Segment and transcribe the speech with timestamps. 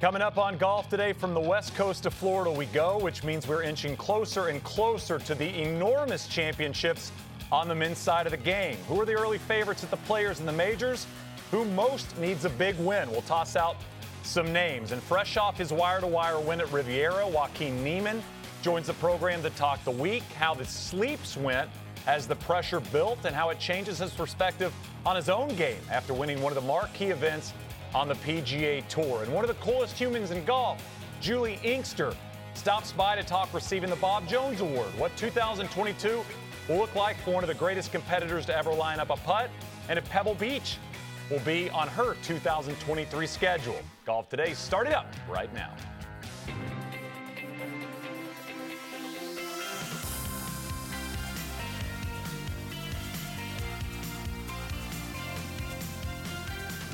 [0.00, 3.46] Coming up on golf today from the west coast of Florida we go, which means
[3.46, 7.12] we're inching closer and closer to the enormous championships
[7.52, 8.76] on the men's side of the game.
[8.88, 11.06] Who are the early favorites at the players in the majors?
[11.50, 13.10] Who most needs a big win?
[13.10, 13.76] We'll toss out
[14.22, 14.92] some names.
[14.92, 18.22] And fresh off his wire to wire win at Riviera, Joaquin Niemann
[18.62, 21.68] joins the program to talk the week, how the sleeps went
[22.06, 24.72] as the pressure built, and how it changes his perspective
[25.04, 27.52] on his own game after winning one of the marquee events
[27.94, 29.22] on the PGA Tour.
[29.22, 30.82] And one of the coolest humans in golf,
[31.20, 32.14] Juli Inkster,
[32.54, 34.88] stops by to talk receiving the Bob Jones Award.
[34.98, 36.22] What 2022
[36.68, 39.50] will look like for one of the greatest competitors to ever line up a putt,
[39.88, 40.78] and if Pebble Beach
[41.30, 43.80] will be on her 2023 schedule.
[44.04, 45.72] Golf Today started up right now.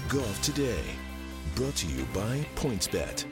[0.09, 0.84] Golf Today,
[1.56, 3.24] brought to you by PointsBet.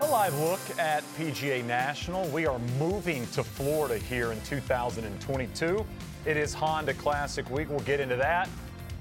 [0.00, 2.28] A live look at PGA National.
[2.28, 5.84] We are moving to Florida here in 2022.
[6.24, 7.68] It is Honda Classic Week.
[7.68, 8.48] We'll get into that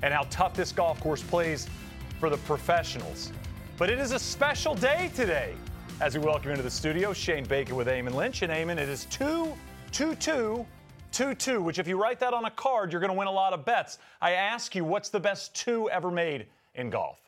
[0.01, 1.67] and how tough this golf course plays
[2.19, 3.31] for the professionals.
[3.77, 5.53] But it is a special day today
[6.01, 8.41] as we welcome into the studio Shane Bacon with Eamon Lynch.
[8.41, 9.53] And Eamon, it is 2
[9.91, 10.65] 2 2
[11.13, 13.31] 2 2, which if you write that on a card, you're going to win a
[13.31, 13.99] lot of bets.
[14.19, 17.19] I ask you, what's the best two ever made in golf?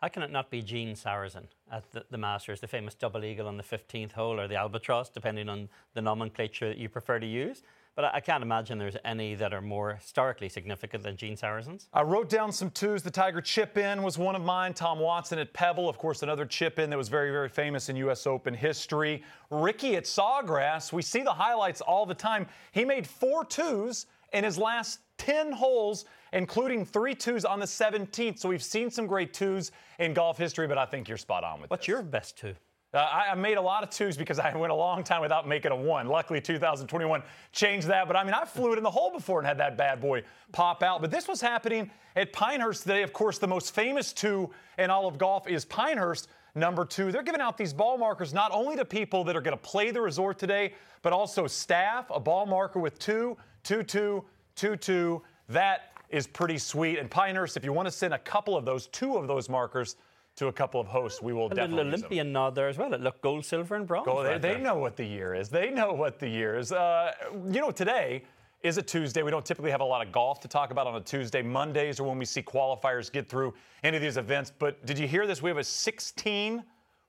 [0.00, 3.48] How can it not be Gene Sarazen at the, the, Masters, the famous double eagle
[3.48, 7.26] on the 15th hole or the albatross, depending on the nomenclature that you prefer to
[7.26, 7.62] use?
[7.96, 11.88] But I, can't imagine there's any that are more historically significant than Gene Sarazen's.
[11.94, 13.02] I wrote down some twos.
[13.02, 14.74] The Tiger chip in was one of mine.
[14.74, 17.96] Tom Watson at Pebble, of course, another chip in that was very, very famous in
[17.96, 18.26] U.S.
[18.26, 19.22] Open history.
[19.50, 22.46] Ricky at Sawgrass, we see the highlights all the time.
[22.72, 28.38] He made four twos in his last 10 holes, including three twos on the 17th.
[28.38, 31.62] So we've seen some great twos in golf history, but I think you're spot on
[31.62, 31.70] with that.
[31.70, 31.88] What's this.
[31.88, 32.54] your best two?
[32.96, 35.46] Uh, I, I, made a lot of twos because I went a long time without
[35.46, 36.06] making a one.
[36.08, 38.06] Luckily, 2021 changed that.
[38.06, 40.22] But I mean, I flew it in the hole before and had that bad boy
[40.50, 41.02] pop out.
[41.02, 43.02] But this was happening at Pinehurst today.
[43.02, 44.48] Of course, the most famous two
[44.78, 46.28] in all of golf is Pinehurst.
[46.54, 49.56] Number two, they're giving out these ball markers not only to people that are going
[49.56, 52.06] to play the resort today, but also staff.
[52.08, 54.24] A ball marker with two, two, two,
[54.54, 55.22] two, two.
[55.50, 56.98] That is pretty sweet.
[56.98, 59.96] And Pinehurst, if you want to send a couple of those, two of those markers
[60.36, 61.22] to a couple of hosts.
[61.22, 61.76] We will a definitely.
[61.76, 62.92] little Olympian nod there as well.
[62.92, 64.04] It looked gold, silver, and bronze.
[64.04, 65.48] Gold, right they, they know what the year is.
[65.48, 66.72] They know what the year is.
[66.72, 67.12] Uh,
[67.50, 68.22] you know, today
[68.62, 69.22] is a Tuesday.
[69.22, 71.40] We don't typically have a lot of golf to talk about on a Tuesday.
[71.40, 74.52] Mondays are when we see qualifiers get through any of these events.
[74.56, 75.40] But did you hear this?
[75.40, 76.62] We have a 16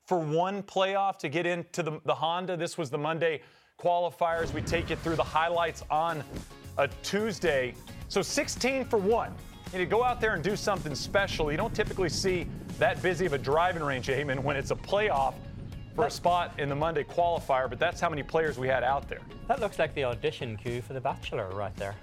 [0.06, 2.56] for one playoff to get into the, the Honda.
[2.56, 3.42] This was the Monday
[3.78, 4.54] qualifiers.
[4.54, 6.24] We take you through the highlights on
[6.78, 7.74] a Tuesday.
[8.08, 9.34] So 16 for one.
[9.74, 11.52] You go out there and do something special.
[11.52, 12.48] You don't typically see
[12.80, 15.34] that busy of a driving range, Eamon, when it's a playoff
[15.96, 19.10] for a spot in the Monday qualifier, but that's how many players we had out
[19.10, 19.20] there.
[19.48, 21.96] That looks like the audition queue for The Bachelor right there.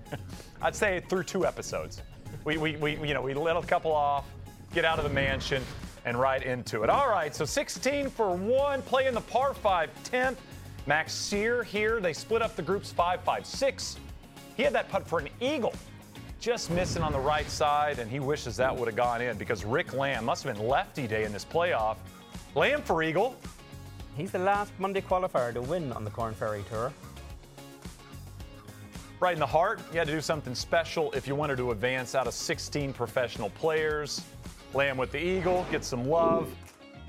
[0.62, 2.02] I'd say through two episodes.
[2.44, 4.26] We, we, we, you know, we let a couple off,
[4.72, 5.62] get out of the mansion,
[6.04, 6.90] and right into it.
[6.90, 10.36] All right, so 16 for one, playing the par 5 10th.
[10.86, 13.96] Max Sear here, they split up the groups 5 5 6.
[14.56, 15.74] He had that putt for an eagle
[16.42, 19.64] just missing on the right side, and he wishes that would have gone in because
[19.64, 21.96] Rick Lamb must have been lefty day in this playoff.
[22.56, 23.36] Lamb for Eagle.
[24.16, 26.92] He's the last Monday qualifier to win on the Corn Ferry Tour.
[29.20, 32.16] Right in the heart, you had to do something special if you wanted to advance
[32.16, 34.20] out of 16 professional players.
[34.74, 36.52] Lamb with the Eagle, get some love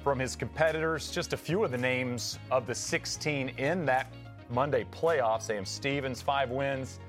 [0.03, 1.09] from his competitors.
[1.09, 4.13] Just a few of the names of the 16 in that
[4.51, 5.41] Monday playoff.
[5.41, 6.99] Sam Stevens, five wins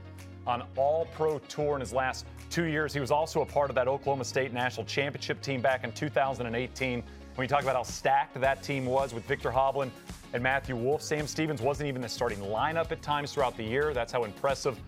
[0.47, 2.93] on All Pro Tour in his last two years.
[2.93, 7.03] He was also a part of that Oklahoma State National Championship team back in 2018.
[7.35, 9.91] When you talk about how stacked that team was with Viktor Hovland
[10.33, 13.93] and Matthew Wolff, Sam Stevens wasn't even the starting lineup at times throughout the year.
[13.93, 14.79] That's how impressive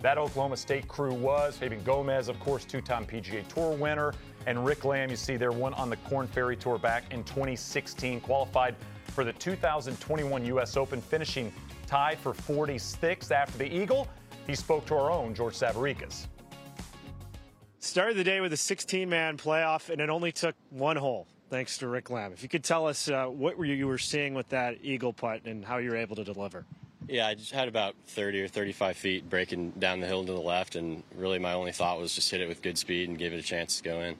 [0.00, 1.56] that Oklahoma State crew was.
[1.56, 4.12] Fabian Gomez, of course, two time PGA Tour winner.
[4.46, 8.20] And Rick Lamb, you see there, won on the Corn Ferry Tour back in 2016,
[8.20, 8.74] qualified
[9.06, 10.76] for the 2021 U.S.
[10.76, 11.52] Open, finishing
[11.86, 14.08] tied for 46th after the Eagle.
[14.46, 16.26] He spoke to our own George Savaricas.
[17.78, 21.78] Started the day with a 16 man playoff, and it only took one hole, thanks
[21.78, 22.32] to Rick Lamb.
[22.32, 25.44] If you could tell us uh, what were you were seeing with that eagle putt
[25.44, 26.64] and how you were able to deliver.
[27.08, 30.40] Yeah, I just had about 30 or 35 feet breaking down the hill to the
[30.40, 33.32] left, and really my only thought was just hit it with good speed and give
[33.32, 34.16] it a chance to go in.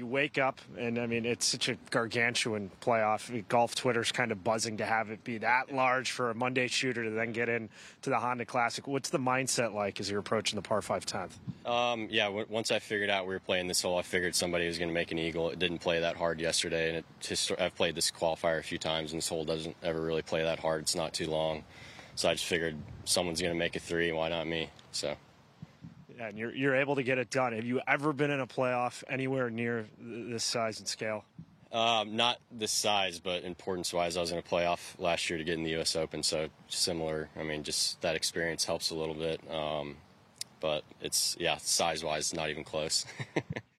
[0.00, 3.46] You wake up, and I mean, it's such a gargantuan playoff.
[3.48, 7.04] Golf Twitter's kind of buzzing to have it be that large for a Monday shooter
[7.04, 7.68] to then get in
[8.00, 8.86] to the Honda Classic.
[8.86, 11.32] What's the mindset like as you're approaching the par 5 10th?
[11.70, 14.66] Um, yeah, w- once I figured out we were playing this hole, I figured somebody
[14.66, 15.50] was going to make an eagle.
[15.50, 18.78] It didn't play that hard yesterday, and it just, I've played this qualifier a few
[18.78, 20.80] times, and this hole doesn't ever really play that hard.
[20.80, 21.62] It's not too long.
[22.14, 22.74] So I just figured
[23.04, 24.70] someone's going to make a three, why not me?
[24.92, 25.14] So
[26.20, 27.52] and you're, you're able to get it done.
[27.54, 31.24] Have you ever been in a playoff anywhere near this size and scale?
[31.72, 35.44] Um, not this size, but importance wise, I was in a playoff last year to
[35.44, 35.96] get in the U.S.
[35.96, 37.28] Open, so similar.
[37.38, 39.40] I mean, just that experience helps a little bit.
[39.50, 39.96] Um,
[40.60, 43.06] but it's, yeah, size wise, not even close.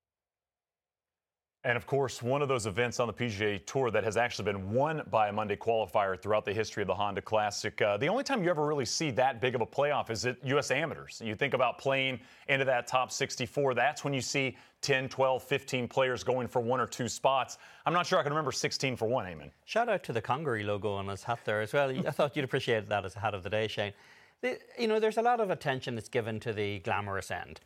[1.64, 4.72] And of course, one of those events on the PGA Tour that has actually been
[4.72, 7.80] won by a Monday qualifier throughout the history of the Honda Classic.
[7.80, 10.44] Uh, the only time you ever really see that big of a playoff is at
[10.44, 10.72] U.S.
[10.72, 11.22] Amateurs.
[11.24, 15.88] You think about playing into that top 64, that's when you see 10, 12, 15
[15.88, 17.60] players going for one or two spots.
[17.86, 19.52] I'm not sure I can remember 16 for one, Eamon.
[19.66, 21.92] Shout out to the Congaree logo on his hat there as well.
[21.92, 23.94] I thought you'd appreciate that as a hat of the day, Shane.
[24.42, 27.60] The, you know, there's a lot of attention that's given to the glamorous end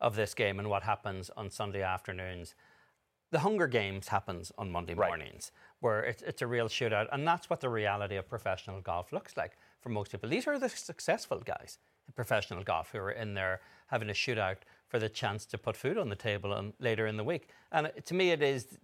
[0.00, 2.54] of this game and what happens on Sunday afternoons
[3.34, 5.08] the Hunger Games happens on Monday right.
[5.08, 5.50] mornings,
[5.80, 9.36] where it's, it's a real shootout, and that's what the reality of professional golf looks
[9.36, 10.28] like for most people.
[10.28, 14.58] These are the successful guys in professional golf who are in there having a shootout
[14.86, 17.48] for the chance to put food on the table on, later in the week.
[17.72, 18.78] And to me, it is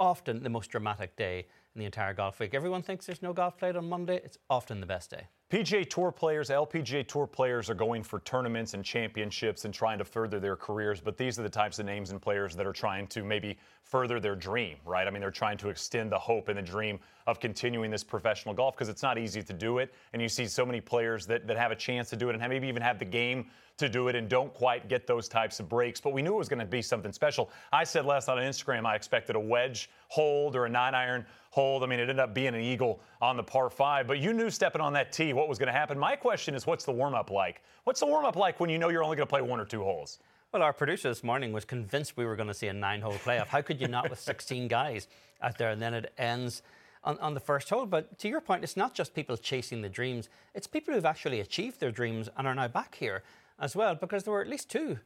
[0.00, 1.40] often the most dramatic day
[1.74, 2.54] in the entire golf week.
[2.54, 4.22] Everyone thinks there's no golf played on Monday.
[4.24, 5.26] It's often the best day.
[5.52, 10.04] PGA Tour players, LPGA Tour players are going for tournaments and championships and trying to
[10.04, 13.06] further their careers, but these are the types of names and players that are trying
[13.08, 15.06] to maybe further their dream, right?
[15.06, 18.54] I mean, they're trying to extend the hope and the dream of continuing this professional
[18.54, 19.92] golf because it's not easy to do it.
[20.14, 22.48] And you see so many players that, that have a chance to do it and
[22.48, 23.46] maybe even have the game
[23.78, 26.00] to do it and don't quite get those types of breaks.
[26.00, 27.50] But we knew it was going to be something special.
[27.72, 31.24] I said last night on Instagram I expected a wedge hold or a nine iron
[31.50, 31.82] hold.
[31.82, 34.50] I mean, it ended up being an eagle on the par five, but you knew
[34.50, 35.98] stepping on that tee what was going to happen.
[35.98, 37.62] My question is, what's the warm up like?
[37.82, 39.64] What's the warm up like when you know you're only going to play one or
[39.64, 40.20] two holes?
[40.52, 43.14] Well, our producer this morning was convinced we were going to see a nine hole
[43.14, 43.48] playoff.
[43.48, 45.08] How could you not with 16 guys
[45.42, 45.70] out there?
[45.70, 46.62] And then it ends
[47.02, 47.86] on, on the first hole.
[47.86, 51.40] But to your point, it's not just people chasing the dreams, it's people who've actually
[51.40, 53.24] achieved their dreams and are now back here
[53.58, 55.00] as well, because there were at least two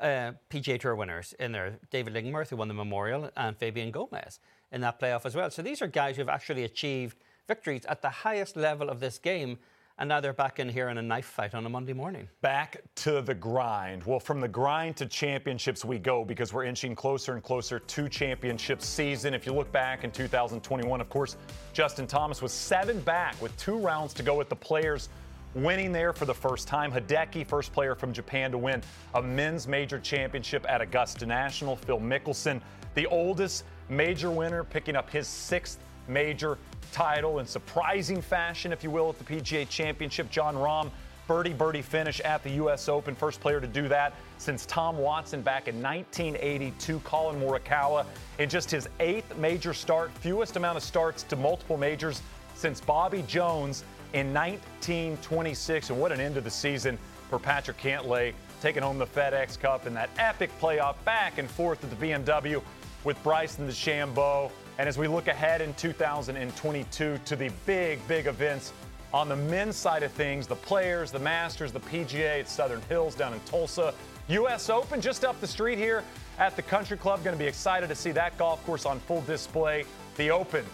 [0.00, 4.40] uh, PGA Tour winners in there David Lingmerth, who won the Memorial, and Fabian Gomez
[4.70, 5.50] in that playoff as well.
[5.50, 9.58] So these are guys who've actually achieved victories at the highest level of this game.
[10.02, 12.28] And now they're back in here in a knife fight on a Monday morning.
[12.40, 14.02] Back to the grind.
[14.02, 18.08] Well, from the grind to championships we go because we're inching closer and closer to
[18.08, 19.32] championship season.
[19.32, 21.36] If you look back in 2021, of course,
[21.72, 25.08] Justin Thomas was seven back with two rounds to go with the players
[25.54, 26.90] winning there for the first time.
[26.90, 28.82] Hideki, first player from Japan to win
[29.14, 31.76] a men's major championship at Augusta National.
[31.76, 32.60] Phil Mickelson,
[32.94, 35.78] the oldest major winner, picking up his sixth
[36.08, 36.58] major
[36.92, 40.30] title in surprising fashion, if you will, at the PGA Championship.
[40.30, 40.90] Jon Rahm,
[41.26, 42.88] birdie birdie finish at the U.S.
[42.88, 47.00] Open, first player to do that since Tom Watson back in 1982.
[47.00, 48.04] Collin Morikawa
[48.38, 52.22] in just his eighth major start, fewest amount of starts to multiple majors
[52.54, 55.90] since Bobby Jones in 1926.
[55.90, 56.98] And what an end to the season
[57.30, 61.82] for Patrick Cantlay, taking home the FedEx Cup in that epic playoff back and forth
[61.82, 62.62] at the BMW
[63.04, 64.50] with Bryson DeChambeau.
[64.78, 68.72] And as we look ahead in 2022 to the big, big events
[69.12, 73.14] on the men's side of things, the players, the Masters, the PGA at Southern Hills
[73.14, 73.92] down in Tulsa,
[74.28, 74.70] U.S.
[74.70, 76.02] Open just up the street here
[76.38, 77.22] at the Country Club.
[77.22, 79.84] Going to be excited to see that golf course on full display.
[80.16, 80.64] The Open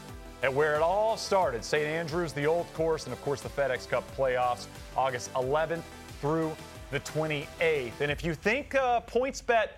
[0.44, 1.84] at where it all started, St.
[1.84, 5.82] Andrews, the old course, and of course the FedEx Cup playoffs, August 11th
[6.20, 6.54] through
[6.92, 8.00] the 28th.
[8.00, 9.68] And if you think uh, PointsBet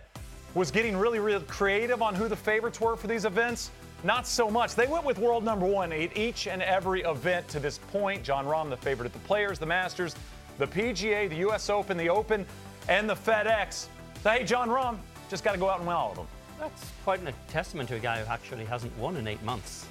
[0.55, 3.71] was getting really, really creative on who the favorites were for these events.
[4.03, 4.75] Not so much.
[4.75, 8.23] They went with world number one at each and every event to this point.
[8.23, 10.15] Jon Rahm, the favorite of the players, the Masters,
[10.59, 11.69] the PGA, the U.S.
[11.69, 12.47] Open, the Open,
[12.89, 13.89] and the FedEx.
[14.23, 16.27] So, hey, Jon Rahm, just got to go out and win all of them.
[16.59, 19.87] That's quite a testament to a guy who actually hasn't won in eight months.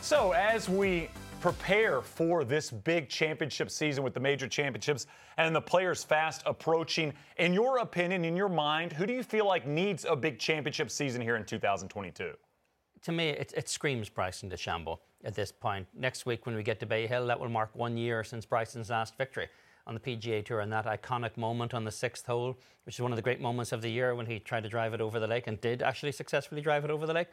[0.00, 5.06] So, as we prepare for this big championship season with the major championships
[5.38, 7.12] and the players fast approaching.
[7.38, 10.90] In your opinion, in your mind, who do you feel like needs a big championship
[10.90, 12.32] season here in 2022?
[13.02, 15.86] To me, it, it screams Bryson DeChambeau at this point.
[15.94, 18.90] Next week, when we get to Bay Hill, that will mark one year since Bryson's
[18.90, 19.48] last victory
[19.86, 23.12] on the PGA Tour and that iconic moment on the sixth hole, which is one
[23.12, 25.26] of the great moments of the year when he tried to drive it over the
[25.26, 27.28] lake and did actually successfully drive it over the lake.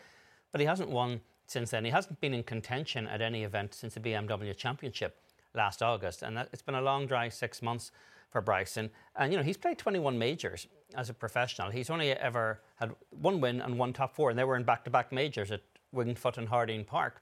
[0.53, 1.85] But he hasn't won since then.
[1.85, 5.17] He hasn't been in contention at any event since the BMW Championship
[5.55, 7.91] last August, and that, it's been a long, dry six months
[8.29, 8.89] for Bryson.
[9.15, 11.71] And, you know, he's played 21 majors as a professional.
[11.71, 14.83] He's only ever had one win and one top four, and they were in back
[14.83, 15.61] to back majors at
[15.91, 17.21] Winged Foot and Harding Park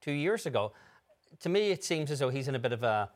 [0.00, 0.72] two years ago.
[1.40, 3.10] To me, it seems as though he's in a bit of a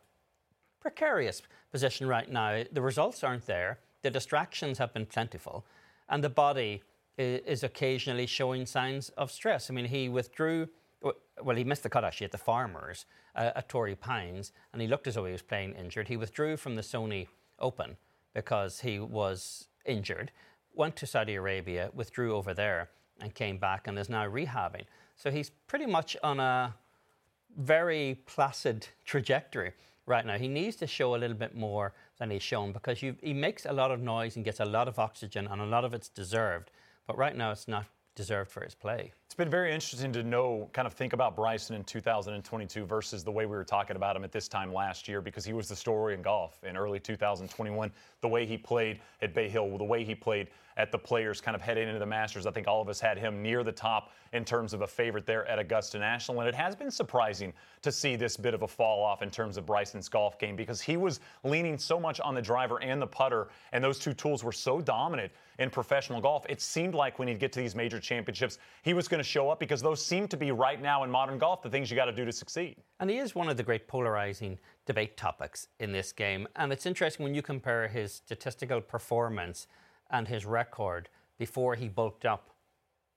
[0.80, 2.64] precarious position right now.
[2.72, 5.64] The results aren't there, the distractions have been plentiful,
[6.08, 6.82] and the body
[7.18, 9.70] is occasionally showing signs of stress.
[9.70, 10.68] I mean, he withdrew.
[11.42, 14.88] Well, he missed the cut actually at the Farmers uh, at Torrey Pines, and he
[14.88, 16.08] looked as though he was playing injured.
[16.08, 17.96] He withdrew from the Sony Open
[18.34, 20.32] because he was injured,
[20.74, 24.84] went to Saudi Arabia, withdrew over there, and came back and is now rehabbing.
[25.16, 26.74] So he's pretty much on a
[27.56, 29.72] very placid trajectory
[30.06, 30.38] right now.
[30.38, 33.72] He needs to show a little bit more than he's shown because he makes a
[33.72, 36.70] lot of noise and gets a lot of oxygen, and a lot of it's deserved.
[37.08, 39.14] But right now, it's not deserved for his play.
[39.28, 43.30] It's been very interesting to know, kind of think about Bryson in 2022 versus the
[43.30, 45.76] way we were talking about him at this time last year because he was the
[45.76, 47.92] story in golf in early 2021.
[48.22, 51.54] The way he played at Bay Hill, the way he played at the Players, kind
[51.54, 52.46] of heading into the Masters.
[52.46, 55.26] I think all of us had him near the top in terms of a favorite
[55.26, 56.40] there at Augusta National.
[56.40, 59.56] And it has been surprising to see this bit of a fall off in terms
[59.56, 63.06] of Bryson's golf game because he was leaning so much on the driver and the
[63.06, 66.46] putter, and those two tools were so dominant in professional golf.
[66.48, 69.50] It seemed like when he'd get to these major championships, he was going to show
[69.50, 72.06] up because those seem to be right now in modern golf the things you got
[72.06, 72.76] to do to succeed.
[73.00, 76.48] And he is one of the great polarizing debate topics in this game.
[76.56, 79.66] And it's interesting when you compare his statistical performance
[80.10, 81.08] and his record
[81.38, 82.50] before he bulked up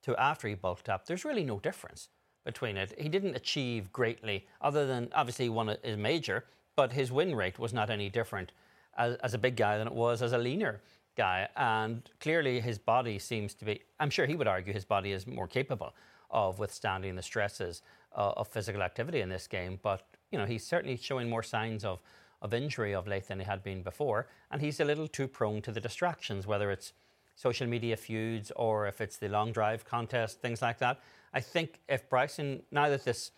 [0.03, 2.10] to after he bulked up, there's really no difference
[2.43, 2.93] between it.
[2.98, 7.60] He didn't achieve greatly, other than obviously he won a, major, but his win rate
[7.60, 8.51] was not any different
[8.98, 10.81] as, as, a big guy than it was as a leaner
[11.15, 11.48] guy.
[11.56, 15.27] And clearly his body seems to be, I'm sure he would argue his body is
[15.27, 15.94] more capable
[16.30, 17.82] of withstanding the stresses
[18.15, 19.80] uh, of physical activity in this game.
[19.82, 22.01] But, you know, he's certainly showing more signs of,
[22.41, 24.27] of injury of late than he had been before.
[24.50, 26.94] And he's a little too prone to the distractions, whether it's
[27.36, 31.00] social media feuds or if it's the long drive contest, things like that.
[31.34, 33.32] I think if Bryson, now that this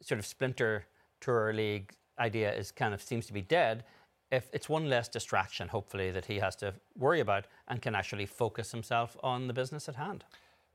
[0.00, 0.86] sort of splinter
[1.20, 3.84] tour league idea is kind of seems to be dead,
[4.30, 8.26] if it's one less distraction, hopefully, that he has to worry about and can actually
[8.26, 10.24] focus himself on the business at hand.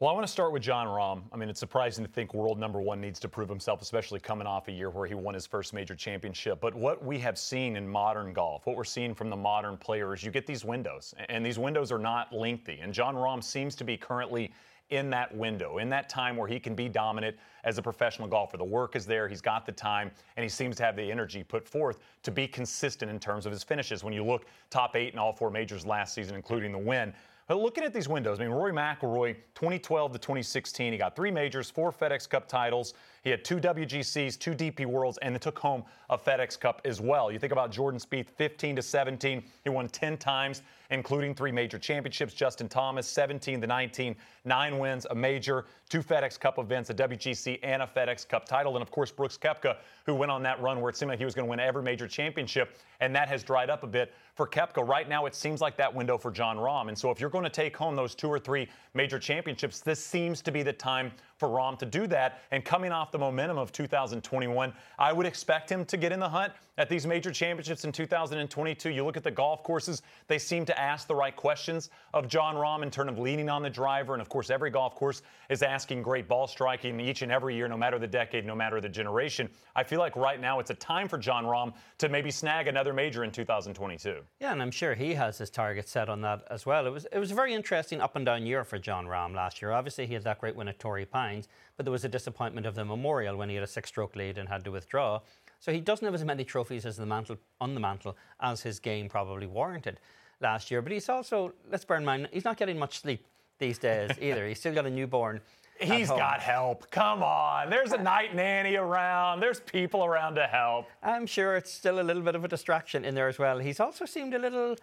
[0.02, 1.24] Well, I want to start with Jon Rahm.
[1.32, 4.46] I mean, it's surprising to think world number one needs to prove himself, especially coming
[4.46, 6.60] off a year where he won his first major championship.
[6.60, 10.22] But what we have seen in modern golf, what we're seeing from the modern players,
[10.22, 12.80] you get these windows, and these windows are not lengthy.
[12.82, 14.52] And Jon Rahm seems to be currently
[14.90, 18.58] in that window, in that time where he can be dominant as a professional golfer.
[18.58, 21.44] The work is there, he's got the time, and he seems to have the energy
[21.44, 24.04] put forth to be consistent in terms of his finishes.
[24.04, 27.14] When you look top eight in all four majors last season, including the win,
[27.48, 31.30] but looking at these windows, I mean, Rory McIlroy, 2012 to 2016, he got three
[31.30, 32.96] majors, four FedEx Cup titles.
[33.24, 37.02] He had two WGCs, two DP Worlds, and then took home a FedEx Cup as
[37.02, 37.32] well.
[37.32, 41.78] You think about Jordan Spieth, 15 to 17, he won 10 times, including three major
[41.78, 42.34] championships.
[42.34, 47.60] Justin Thomas, 17 to 19, nine wins, a major, two FedEx Cup events, a WGC,
[47.64, 48.76] and a FedEx Cup title.
[48.76, 51.26] And of course, Brooks Koepka, who went on that run where it seemed like he
[51.26, 54.48] was going to win every major championship, and that has dried up a bit for
[54.48, 54.88] Koepka.
[54.88, 56.90] Right now, it seems like that window for Jon Rahm.
[56.90, 60.04] And so if you're going to take home those two or three major championships, this
[60.04, 62.42] seems to be the time for Rahm to do that.
[62.52, 66.30] And coming off the momentum of 2021, I would expect him to get in the
[66.30, 68.90] hunt at these major championships in 2022.
[68.90, 72.56] You look at the golf courses, they seem to ask the right questions of Jon
[72.56, 74.14] Rahm in terms of leaning on the driver.
[74.14, 77.68] And of course, every golf course is asking great ball striking each and every year,
[77.68, 79.50] no matter the decade, no matter the generation.
[79.76, 82.94] I feel like right now it's a time for Jon Rahm to maybe snag another
[82.94, 84.22] major in 2022.
[84.40, 86.86] Yeah, and I'm sure he has his target set on that as well.
[86.88, 89.62] It was it was a very interesting up and down year for Jon Rahm last
[89.62, 89.72] year.
[89.72, 92.76] Obviously, he had that great win at Torrey Pines, but there was a disappointment of
[92.76, 95.20] the Memorial when he had a six-stroke lead and had to withdraw.
[95.60, 98.80] So he doesn't have as many trophies as the mantle on the mantle as his
[98.80, 100.00] game probably warranted
[100.46, 100.82] last year.
[100.82, 103.26] But he's also let's bear in mind he's not getting much sleep
[103.60, 104.48] these days either.
[104.48, 105.42] he's still got a newborn.
[105.80, 106.90] He's got help.
[106.90, 107.70] Come on.
[107.70, 109.42] There's a night nanny around.
[109.42, 110.86] There's people around to help.
[111.04, 113.60] I'm sure it's still a little bit of a distraction in there as well.
[113.60, 114.78] He's also seemed a little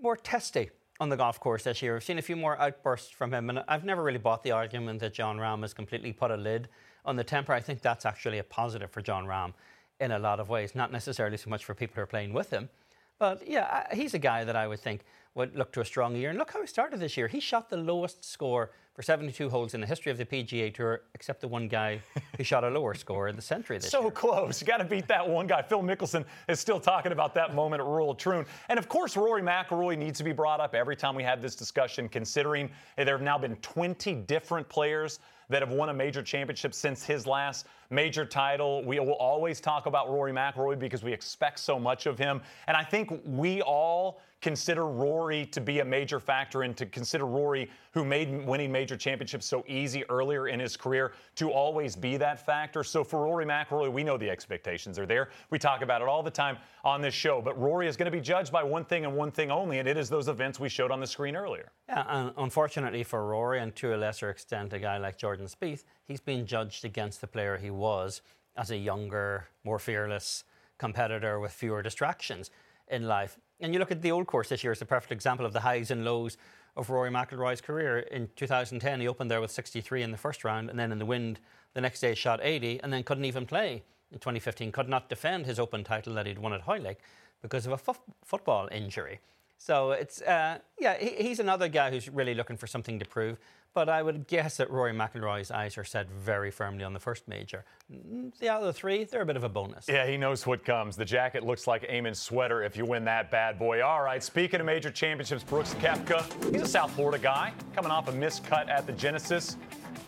[0.00, 1.96] more testy on the golf course this year.
[1.96, 5.00] I've seen a few more outbursts from him, and I've never really bought the argument
[5.00, 6.68] that Jon Rahm has completely put a lid
[7.04, 7.52] on the temper.
[7.52, 9.52] I think that's actually a positive for Jon Rahm
[10.00, 12.50] in a lot of ways, not necessarily so much for people who are playing with
[12.50, 12.70] him.
[13.18, 15.04] But yeah, he's a guy that I would think
[15.34, 16.30] would look to a strong year.
[16.30, 17.26] And look how he started this year.
[17.26, 21.02] He shot the lowest score for 72 holes in the history of the PGA Tour,
[21.14, 22.00] except the one guy
[22.36, 24.10] who shot a lower score in the century this so year.
[24.10, 24.60] close.
[24.60, 25.62] You got to beat that one guy.
[25.62, 28.44] Phil Mickelson is still talking about that moment at Royal Troon.
[28.68, 31.56] And of course, Rory McIlroy needs to be brought up every time we have this
[31.56, 36.74] discussion, considering there have now been 20 different players that have won a major championship
[36.74, 38.84] since his last major title.
[38.84, 42.40] We will always talk about Rory McIlroy because we expect so much of him.
[42.66, 47.24] And I think we all consider Rory to be a major factor and to consider
[47.24, 52.16] Rory, who made winning major championships so easy earlier in his career, to always be
[52.16, 52.82] that factor.
[52.82, 55.30] So for Rory McIlroy, we know the expectations are there.
[55.50, 57.40] We talk about it all the time on this show.
[57.40, 59.88] But Rory is going to be judged by one thing and one thing only, and
[59.88, 61.70] it is those events we showed on the screen earlier.
[61.88, 65.84] Yeah, and unfortunately for Rory, and to a lesser extent, a guy like Jordan Spieth,
[66.04, 68.22] he's been judged against the player he was
[68.56, 70.42] as a younger, more fearless
[70.78, 72.50] competitor with fewer distractions
[72.88, 73.38] in life.
[73.62, 75.60] And you look at the old course this year, it's a perfect example of the
[75.60, 76.36] highs and lows
[76.76, 78.00] of Rory McIlroy's career.
[78.00, 81.06] In 2010, he opened there with 63 in the first round, and then in the
[81.06, 81.38] wind
[81.74, 83.84] the next day shot 80, and then couldn't even play.
[84.10, 86.98] In 2015, could not defend his Open title that he'd won at Hoylake
[87.40, 89.20] because of a football injury.
[89.58, 93.38] So it's uh, yeah, he, he's another guy who's really looking for something to prove.
[93.74, 97.26] But I would guess that Rory McIlroy's eyes are set very firmly on the first
[97.26, 97.64] major.
[97.90, 99.88] Mm, the other three, they're a bit of a bonus.
[99.88, 100.94] Yeah, he knows what comes.
[100.94, 103.82] The jacket looks like Eamon's sweater if you win that bad boy.
[103.82, 108.08] All right, speaking of major championships, Brooks Koepka, he's a South Florida guy, coming off
[108.08, 109.56] a missed cut at the Genesis,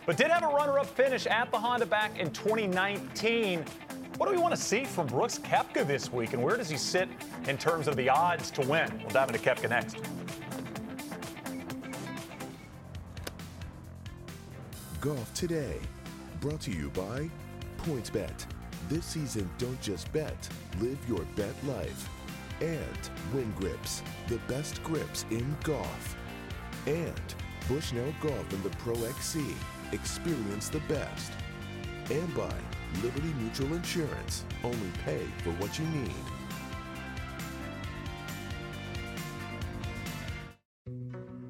[0.05, 3.65] but did have a runner-up finish at the Honda back in 2019.
[4.17, 6.77] What do we want to see from Brooks Koepka this week, and where does he
[6.77, 7.09] sit
[7.47, 8.89] in terms of the odds to win?
[8.99, 9.97] We'll dive into Koepka next.
[15.05, 15.77] Golf Today,
[16.41, 17.29] brought to you by
[17.77, 18.47] PointsBet.
[18.89, 22.09] This season, don't just bet, live your bet life.
[22.59, 26.17] And Winn Grips, the best grips in golf.
[26.87, 27.21] And
[27.69, 29.53] Bushnell Golf and the Pro XE,
[29.91, 31.31] experience the best.
[32.09, 32.55] And by
[33.03, 36.44] Liberty Mutual Insurance, only pay for what you need.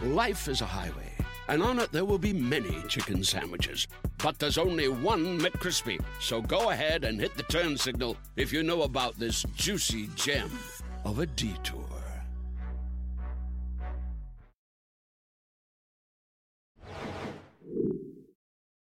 [0.00, 1.12] Life is a highway,
[1.48, 3.88] and on it there will be many chicken sandwiches.
[4.18, 6.00] But there's only one McCrispy.
[6.20, 10.50] So go ahead and hit the turn signal if you know about this juicy gem
[11.04, 11.84] of a detour.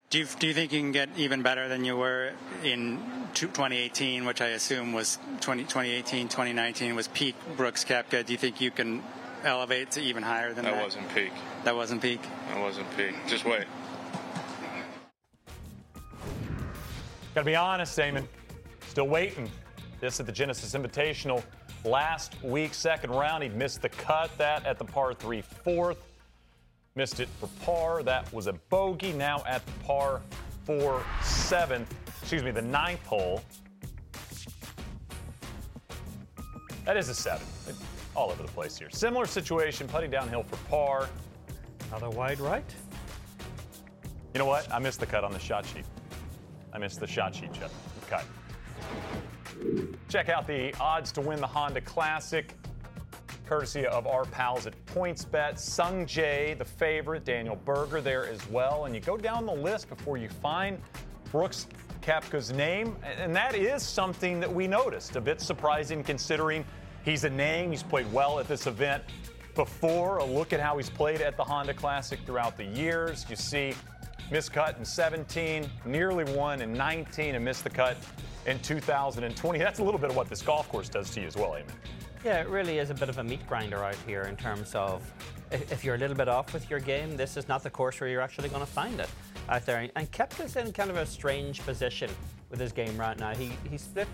[0.09, 2.31] Do you, do you think you can get even better than you were
[2.63, 2.99] in
[3.35, 8.25] 2018, which I assume was 20, 2018, 2019 was peak Brooks Koepka?
[8.25, 9.03] Do you think you can
[9.45, 10.73] elevate to even higher than that?
[10.73, 11.31] That wasn't peak.
[11.63, 12.21] That wasn't peak.
[12.49, 13.15] That wasn't peak.
[13.27, 13.65] Just wait.
[17.33, 18.27] Gotta be honest, Damon.
[18.87, 19.49] Still waiting.
[19.99, 21.43] This at the Genesis Invitational
[21.83, 23.43] last week, second round.
[23.43, 24.31] He missed the cut.
[24.37, 25.97] That at the par three fourth.
[26.95, 28.03] Missed it for par.
[28.03, 29.13] That was a bogey.
[29.13, 30.21] Now at the par
[30.65, 31.93] four seventh.
[32.21, 33.41] Excuse me, the ninth hole.
[36.85, 37.45] That is a seven.
[37.67, 37.75] It,
[38.15, 38.89] all over the place here.
[38.89, 41.09] Similar situation, putting downhill for par.
[41.89, 42.75] Another wide right.
[44.33, 44.71] You know what?
[44.71, 45.85] I missed the cut on the shot sheet.
[46.73, 47.71] I missed the shot sheet, Jeff.
[48.09, 48.25] Cut.
[50.09, 52.53] Check out the odds to win the Honda Classic,
[53.45, 55.57] courtesy of our pals at PointsBet.
[55.57, 58.85] Sung Jae, the favorite, Daniel Berger there as well.
[58.85, 60.81] And you go down the list before you find
[61.31, 61.67] Brooks
[62.01, 65.15] Koepka's name, and that is something that we noticed.
[65.15, 66.63] A bit surprising considering
[67.05, 69.03] he's a name, he's played well at this event
[69.53, 70.17] before.
[70.17, 73.25] A look at how he's played at the Honda Classic throughout the years.
[73.29, 73.73] You see
[74.31, 77.95] missed cut in 17, nearly won in 19, and missed the cut
[78.45, 79.59] in 2020.
[79.59, 81.71] That's a little bit of what this golf course does to you as well, Eamon.
[82.23, 85.03] Yeah, it really is a bit of a meat grinder out here in terms of
[85.51, 88.09] if, you're a little bit off with your game, this is not the course where
[88.09, 89.09] you're actually going to find it
[89.47, 89.87] out there.
[89.95, 92.09] And Koepka's in kind of a strange position
[92.49, 93.35] with his game right now.
[93.35, 94.07] He, he split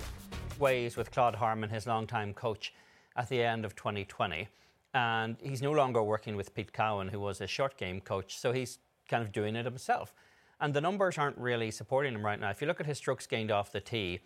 [0.62, 2.74] ways with Claude Harmon, his longtime coach,
[3.18, 4.48] at the end of 2020.
[4.94, 8.38] And he's no longer working with Pete Cowan, who was a short game coach.
[8.38, 10.14] So he's kind of doing it himself.
[10.60, 12.52] And the numbers aren't really supporting him right now.
[12.52, 14.20] If you look at his strokes gained off the tee,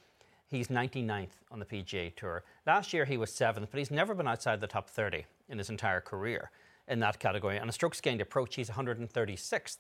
[0.47, 2.43] he's 99th on the PGA Tour.
[2.67, 5.69] Last year he was seventh, but he's never been outside the top 30 in his
[5.69, 6.51] entire career
[6.87, 7.57] in that category.
[7.57, 9.77] And a strokes gained approach, he's 136th.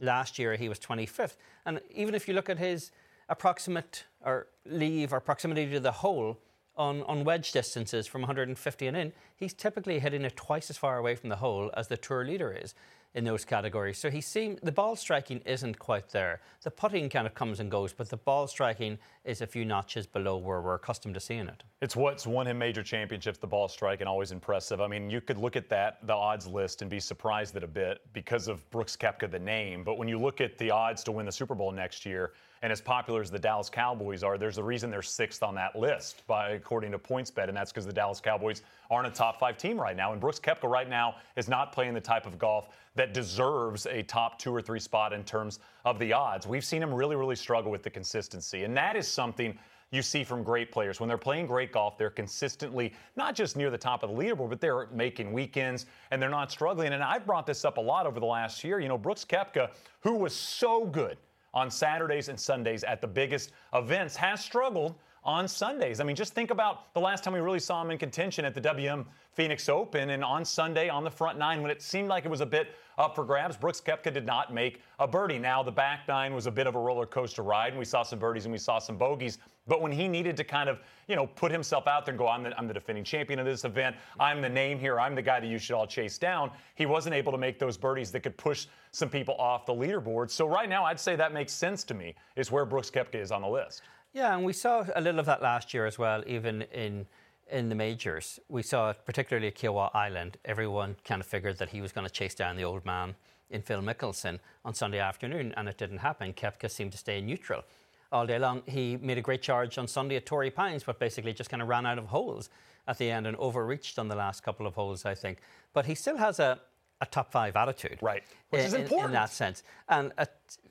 [0.00, 1.36] Last year he was 25th.
[1.64, 2.90] And even if you look at his
[3.28, 6.38] approximate or leave or proximity to the hole
[6.76, 10.98] on, on wedge distances from 150 and in, he's typically hitting it twice as far
[10.98, 12.74] away from the hole as the tour leader is
[13.14, 13.96] in those categories.
[13.96, 16.40] So he seemed the ball striking isn't quite there.
[16.62, 20.06] The putting kind of comes and goes, but the ball striking is a few notches
[20.06, 21.62] below where we're accustomed to seeing it.
[21.80, 24.80] It's what's won him major championships, the ball striking, always impressive.
[24.80, 27.68] I mean, you could look at that, the odds list, and be surprised at a
[27.68, 29.84] bit because of Brooks Koepka, the name.
[29.84, 32.32] But when you look at the odds to win the Super Bowl next year,
[32.64, 35.76] and as popular as the Dallas Cowboys are, there's a reason they're sixth on that
[35.76, 39.58] list, by according to PointsBet, and that's because the Dallas Cowboys aren't a top five
[39.58, 40.12] team right now.
[40.12, 44.02] And Brooks Koepka right now is not playing the type of golf that deserves a
[44.04, 46.46] top two or three spot in terms of the odds.
[46.46, 49.58] We've seen him really, really struggle with the consistency, and that is something
[49.90, 51.00] you see from great players.
[51.00, 54.48] When they're playing great golf, they're consistently not just near the top of the leaderboard,
[54.48, 56.94] but they're making weekends and they're not struggling.
[56.94, 58.80] And I've brought this up a lot over the last year.
[58.80, 59.68] You know, Brooks Koepka,
[60.00, 61.18] who was so good
[61.54, 66.00] on Saturdays and Sundays at the biggest events, has struggled on Sundays.
[66.00, 68.54] I mean, just think about the last time we really saw him in contention at
[68.54, 72.24] the WM Phoenix Open and on Sunday on the front nine when it seemed like
[72.24, 73.56] it was a bit up for grabs.
[73.56, 75.38] Brooks Koepka did not make a birdie.
[75.38, 78.02] Now, the back nine was a bit of a roller coaster ride, and we saw
[78.02, 79.38] some birdies and we saw some bogeys.
[79.66, 82.28] But when he needed to kind of, you know, put himself out there and go,
[82.28, 85.22] I'm the, I'm the defending champion of this event, I'm the name here, I'm the
[85.22, 88.20] guy that you should all chase down, he wasn't able to make those birdies that
[88.20, 90.30] could push some people off the leaderboard.
[90.30, 93.32] So right now, I'd say that makes sense to me, is where Brooks Koepka is
[93.32, 93.80] on the list.
[94.14, 97.06] Yeah, and we saw a little of that last year as well, even in
[97.50, 98.40] in the majors.
[98.48, 100.38] We saw it particularly at Kiawah Island.
[100.46, 103.16] Everyone kind of figured that he was going to chase down the old man
[103.50, 106.32] in Phil Mickelson on Sunday afternoon, and it didn't happen.
[106.32, 107.62] Koepka seemed to stay neutral
[108.10, 108.62] all day long.
[108.66, 111.68] He made a great charge on Sunday at Torrey Pines, but basically just kind of
[111.68, 112.48] ran out of holes
[112.86, 115.38] at the end and overreached on the last couple of holes, I think.
[115.72, 116.60] But he still has a,
[117.00, 117.98] a top five attitude.
[118.00, 118.22] Right.
[118.50, 119.10] Which in, is important.
[119.10, 119.64] In that sense.
[119.88, 120.28] And a,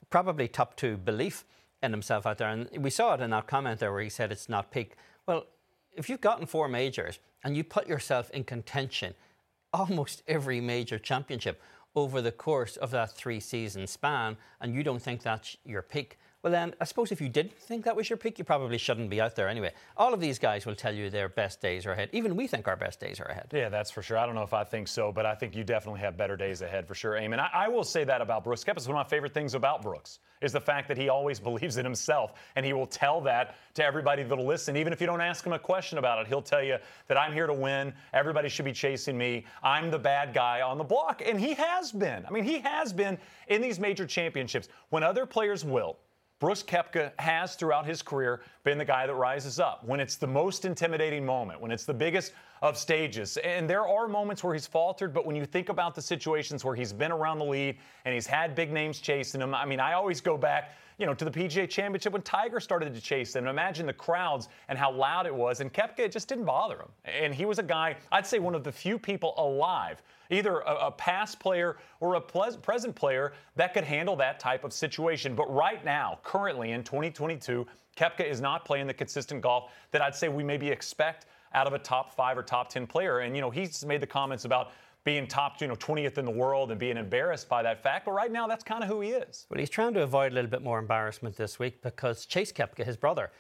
[0.09, 1.43] probably top two belief
[1.83, 2.49] in himself out there.
[2.49, 4.95] And we saw it in that comment there where he said it's not peak.
[5.27, 5.45] Well,
[5.95, 9.13] if you've gotten four majors and you put yourself in contention
[9.73, 11.61] almost every major championship
[11.95, 16.17] over the course of that three season span and you don't think that's your peak,
[16.43, 19.09] well, then I suppose if you didn't think that was your peak, you probably shouldn't
[19.09, 19.71] be out there anyway.
[19.95, 22.09] All of these guys will tell you their best days are ahead.
[22.11, 23.47] Even we think our best days are ahead.
[23.53, 24.17] Yeah, that's for sure.
[24.17, 26.61] I don't know if I think so, but I think you definitely have better days
[26.61, 27.39] ahead for sure, Eamon.
[27.39, 28.75] I, I will say that about Brooks Koepka.
[28.75, 31.77] It's one of my favorite things about Brooks is the fact that he always believes
[31.77, 34.75] in himself, and he will tell that to everybody that'll listen.
[34.75, 36.75] Even if you don't ask him a question about it, he'll tell you
[37.07, 37.93] that I'm here to win.
[38.13, 39.45] Everybody should be chasing me.
[39.63, 42.25] I'm the bad guy on the block, and he has been.
[42.27, 45.99] I mean, he has been in these major championships when other players will.
[46.43, 50.27] Brooks Koepka has throughout his career been the guy that rises up when it's the
[50.27, 53.35] most intimidating moment, when it's the biggest of stages.
[53.37, 56.73] And there are moments where he's faltered, but when you think about the situations where
[56.73, 59.93] he's been around the lead and he's had big names chasing him, I mean, I
[59.93, 63.47] always go back you know, to the PGA Championship when Tiger started to chase them.
[63.47, 65.59] Imagine the crowds and how loud it was.
[65.59, 66.89] And Koepka just didn't bother him.
[67.03, 70.87] And he was a guy, I'd say, one of the few people alive, either a,
[70.87, 75.35] a past player or a present player that could handle that type of situation.
[75.35, 80.15] But right now, currently in 2022, Koepka is not playing the consistent golf that I'd
[80.15, 83.19] say we maybe expect out of a top five or top 10 player.
[83.19, 84.71] And, you know, he's made the comments about
[85.03, 88.05] being top, you know, 20th in the world and being embarrassed by that fact.
[88.05, 89.45] But right now, that's kind of who he is.
[89.49, 92.85] Well, he's trying to avoid a little bit more embarrassment this week because Chase Koepka,
[92.85, 93.31] his brother,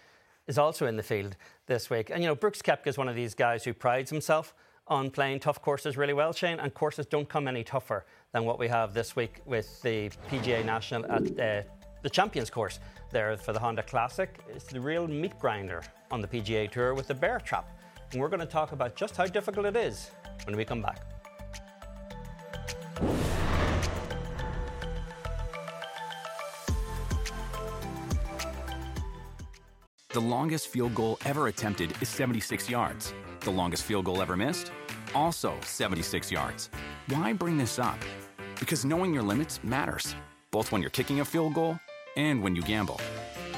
[0.47, 2.09] is also in the field this week.
[2.09, 4.53] And, you know, Brooks Koepka is one of these guys who prides himself
[4.87, 8.59] on playing tough courses really well, Shane, and courses don't come any tougher than what
[8.59, 11.61] we have this week with the PGA National at uh,
[12.01, 12.79] the Champions course
[13.11, 14.37] there for the Honda Classic.
[14.49, 17.69] It's the real meat grinder on the PGA Tour with the bear trap.
[18.13, 20.11] And we're going to talk about just how difficult it is
[20.45, 20.99] when we come back.
[30.09, 33.15] The longest field goal ever attempted is 76 yards.
[33.39, 34.71] The longest field goal ever missed?
[35.15, 36.69] Also 76 yards.
[37.07, 37.97] Why bring this up?
[38.59, 40.15] Because knowing your limits matters,
[40.51, 41.79] both when you're kicking a field goal
[42.15, 43.01] and when you gamble.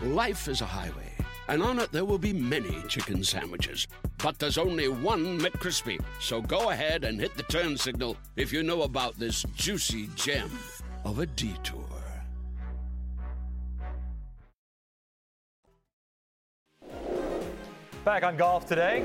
[0.00, 1.12] Life is a highway,
[1.48, 3.88] and on it there will be many chicken sandwiches.
[4.18, 6.00] But there's only one McCrispy.
[6.20, 10.50] So go ahead and hit the turn signal if you know about this juicy gem
[11.04, 11.84] of a detour.
[18.04, 19.04] Back on golf today.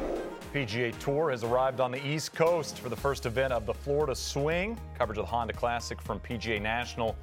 [0.54, 4.14] PGA Tour has arrived on the East Coast for the first event of the Florida
[4.14, 4.80] Swing.
[4.96, 7.16] Coverage of the Honda Classic from PGA National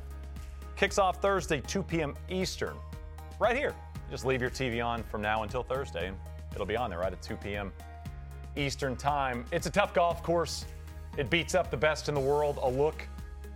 [0.74, 2.16] kicks off Thursday, 2 p.m.
[2.28, 2.74] Eastern.
[3.40, 3.74] Right here.
[4.10, 6.16] Just leave your TV on from now until Thursday, and
[6.52, 7.72] it'll be on there right at 2 p.m.
[8.54, 9.46] Eastern Time.
[9.50, 10.66] It's a tough golf course.
[11.16, 12.58] It beats up the best in the world.
[12.60, 13.02] A look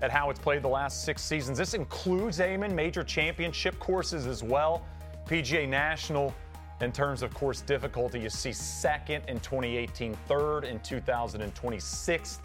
[0.00, 1.58] at how it's played the last six seasons.
[1.58, 4.86] This includes Amen major championship courses as well.
[5.26, 6.34] PGA National
[6.80, 12.40] in terms of course difficulty, you see second in 2018, third in 2026.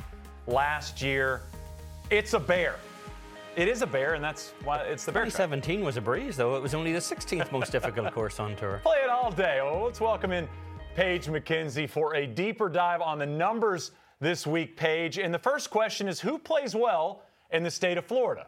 [0.46, 1.44] Last year,
[2.12, 2.76] it's a bear.
[3.56, 5.26] It is a bear, and that's why it's the bear.
[5.26, 6.56] 2017 was a breeze, though.
[6.56, 8.80] It was only the 16th most difficult course on tour.
[8.84, 9.60] Play it all day.
[9.62, 10.48] Well, let's welcome in
[10.96, 15.18] Paige McKenzie for a deeper dive on the numbers this week, Paige.
[15.18, 18.48] And the first question is who plays well in the state of Florida?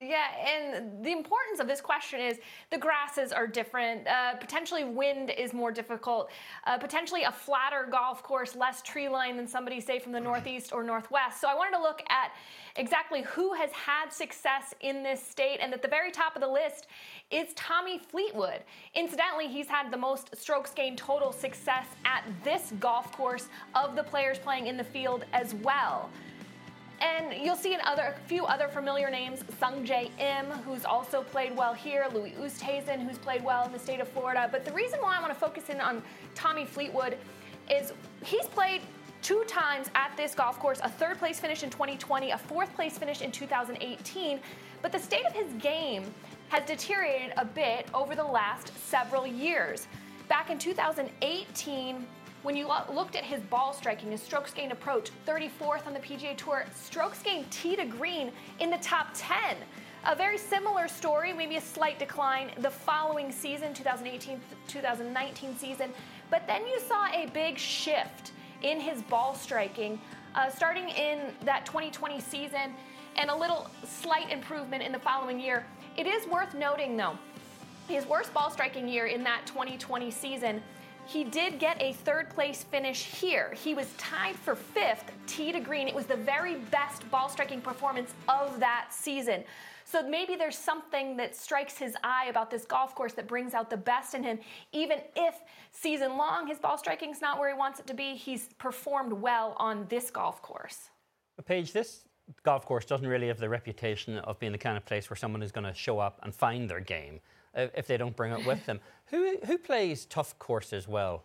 [0.00, 2.38] Yeah, and the importance of this question is
[2.70, 4.06] the grasses are different.
[4.06, 6.30] Uh, potentially, wind is more difficult.
[6.68, 10.72] Uh, potentially, a flatter golf course, less tree line than somebody, say, from the northeast
[10.72, 11.40] or northwest.
[11.40, 12.30] So, I wanted to look at
[12.76, 15.58] exactly who has had success in this state.
[15.60, 16.86] And at the very top of the list
[17.32, 18.60] is Tommy Fleetwood.
[18.94, 24.04] Incidentally, he's had the most strokes gained total success at this golf course of the
[24.04, 26.08] players playing in the field as well.
[27.00, 31.56] And you'll see in other, a few other familiar names, Sungjae Im, who's also played
[31.56, 34.48] well here, Louis Oosthuizen, who's played well in the state of Florida.
[34.50, 36.02] But the reason why I want to focus in on
[36.34, 37.16] Tommy Fleetwood
[37.70, 37.92] is
[38.24, 38.82] he's played
[39.22, 42.98] two times at this golf course, a third place finish in 2020, a fourth place
[42.98, 44.40] finish in 2018.
[44.82, 46.04] But the state of his game
[46.48, 49.86] has deteriorated a bit over the last several years.
[50.28, 52.06] Back in 2018,
[52.42, 56.36] when you looked at his ball striking, his strokes gained approach, 34th on the PGA
[56.36, 59.56] Tour, strokes gained tee to green in the top 10.
[60.06, 65.90] A very similar story, maybe a slight decline the following season, 2018 2019 season.
[66.30, 70.00] But then you saw a big shift in his ball striking,
[70.36, 72.74] uh, starting in that 2020 season,
[73.16, 75.66] and a little slight improvement in the following year.
[75.96, 77.18] It is worth noting, though,
[77.88, 80.62] his worst ball striking year in that 2020 season
[81.08, 83.54] he did get a third place finish here.
[83.54, 85.88] He was tied for fifth, tee to green.
[85.88, 89.42] It was the very best ball striking performance of that season.
[89.86, 93.70] So maybe there's something that strikes his eye about this golf course that brings out
[93.70, 94.38] the best in him.
[94.72, 95.36] Even if
[95.72, 99.14] season long his ball striking is not where he wants it to be, he's performed
[99.14, 100.90] well on this golf course.
[101.46, 102.04] Paige, this
[102.42, 105.42] golf course doesn't really have the reputation of being the kind of place where someone
[105.42, 107.20] is going to show up and find their game
[107.54, 108.80] if they don't bring it with them.
[109.06, 111.24] Who, who plays tough courses well?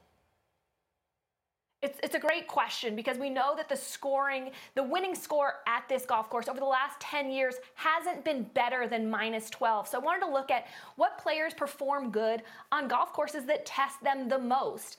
[1.84, 5.84] It's, it's a great question because we know that the scoring, the winning score at
[5.90, 9.90] this golf course over the last 10 years hasn't been better than minus 12.
[9.90, 14.02] So I wanted to look at what players perform good on golf courses that test
[14.02, 14.96] them the most.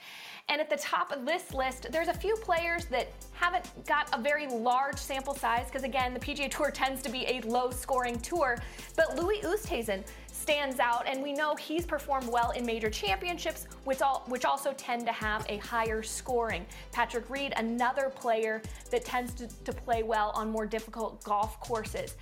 [0.50, 4.20] And at the top of this list, there's a few players that haven't got a
[4.20, 8.18] very large sample size because again, the PGA Tour tends to be a low scoring
[8.20, 8.58] tour.
[8.94, 10.04] But Louis Oosthuizen
[10.44, 14.74] stands out, and we know he's performed well in major championships, which, all, which also
[14.74, 16.66] tend to have a higher scoring.
[16.92, 22.16] Patrick Reed, another player that tends to, to play well on more difficult golf courses.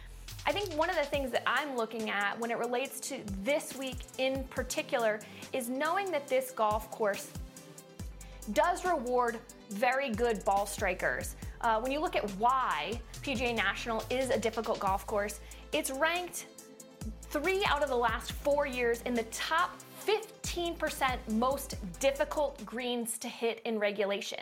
[0.46, 3.76] I think one of the things that I'm looking at when it relates to this
[3.76, 5.18] week in particular
[5.52, 7.32] is knowing that this golf course
[8.52, 11.34] does reward very good ball strikers.
[11.60, 15.40] Uh, when you look at why PGA National is a difficult golf course,
[15.72, 16.46] it's ranked
[17.32, 23.26] three out of the last four years in the top 15% most difficult greens to
[23.26, 24.40] hit in regulation.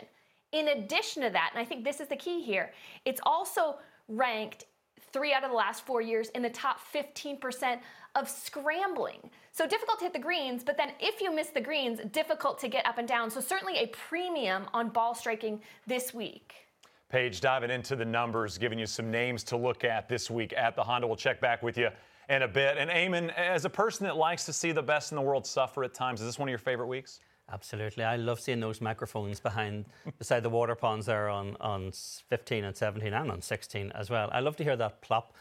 [0.51, 2.73] In addition to that, and I think this is the key here,
[3.05, 3.77] it's also
[4.09, 4.65] ranked
[5.13, 7.79] three out of the last four years in the top 15%
[8.15, 9.29] of scrambling.
[9.53, 12.67] So difficult to hit the greens, but then if you miss the greens, difficult to
[12.67, 13.31] get up and down.
[13.31, 16.55] So certainly a premium on ball striking this week.
[17.07, 20.75] Paige diving into the numbers, giving you some names to look at this week at
[20.75, 21.07] the Honda.
[21.07, 21.89] We'll check back with you
[22.31, 22.77] in a bit.
[22.77, 25.83] And Eamon, as a person that likes to see the best in the world suffer
[25.83, 27.19] at times, is this one of your favorite weeks?
[27.51, 28.05] Absolutely.
[28.05, 29.85] I love seeing those microphones behind
[30.17, 34.29] beside the water ponds there on, on 15 and 17 and on 16 as well.
[34.31, 35.35] I love to hear that plop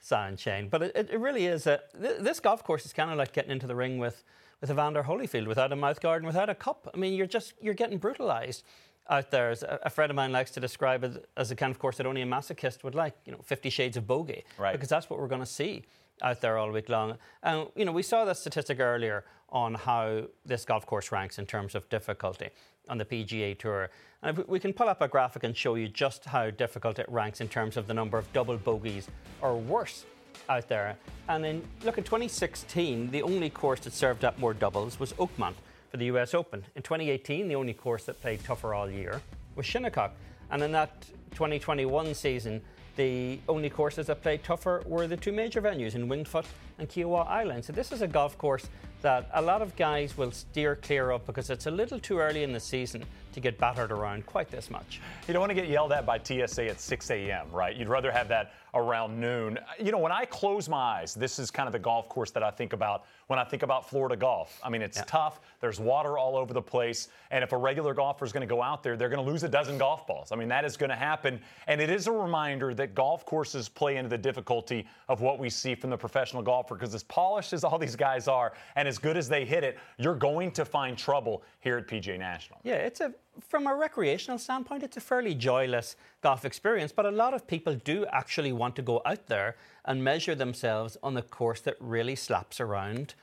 [0.00, 0.68] sound, Shane.
[0.68, 3.66] But it, it really is a, this golf course is kind of like getting into
[3.66, 4.22] the ring with
[4.60, 6.88] with Evander Holyfield without a mouthguard and without a cup.
[6.94, 8.62] I mean, you're just you're getting brutalized
[9.10, 9.50] out there.
[9.50, 11.96] As a, a friend of mine likes to describe it as a kind of course
[11.96, 13.14] that only a masochist would like.
[13.26, 14.72] You know, Fifty Shades of Bogey, right?
[14.72, 15.82] Because that's what we're going to see
[16.22, 17.16] out there all week long.
[17.42, 21.46] And you know, we saw that statistic earlier on how this golf course ranks in
[21.46, 22.50] terms of difficulty
[22.88, 23.90] on the PGA Tour.
[24.22, 27.40] And we can pull up a graphic and show you just how difficult it ranks
[27.40, 29.08] in terms of the number of double bogeys
[29.40, 30.04] or worse
[30.48, 30.96] out there.
[31.28, 35.54] And then look at 2016, the only course that served up more doubles was Oakmont
[35.90, 36.64] for the US Open.
[36.74, 39.20] In 2018, the only course that played tougher all year
[39.54, 40.12] was Shinnecock.
[40.50, 42.60] And in that 2021 season,
[42.96, 46.46] the only courses that played tougher were the two major venues in Winged Foot
[46.78, 47.64] and Kiawah Island.
[47.64, 48.68] So this is a golf course
[49.02, 52.42] that a lot of guys will steer clear of because it's a little too early
[52.42, 53.04] in the season
[53.36, 54.98] to get battered around quite this much.
[55.28, 57.76] You don't want to get yelled at by TSA at 6 a.m., right?
[57.76, 59.58] You'd rather have that around noon.
[59.78, 62.42] You know, when I close my eyes, this is kind of the golf course that
[62.42, 64.60] I think about when I think about Florida golf.
[64.62, 65.04] I mean, it's yeah.
[65.06, 65.40] tough.
[65.60, 67.08] There's water all over the place.
[67.30, 69.42] And if a regular golfer is going to go out there, they're going to lose
[69.42, 70.30] a dozen golf balls.
[70.30, 71.40] I mean, that is going to happen.
[71.66, 75.50] And it is a reminder that golf courses play into the difficulty of what we
[75.50, 78.98] see from the professional golfer because as polished as all these guys are and as
[78.98, 82.60] good as they hit it, you're going to find trouble here at PGA National.
[82.62, 87.10] Yeah, it's a from a recreational standpoint, it's a fairly joyless golf experience, but a
[87.10, 91.22] lot of people do actually want to go out there and measure themselves on the
[91.22, 93.14] course that really slaps around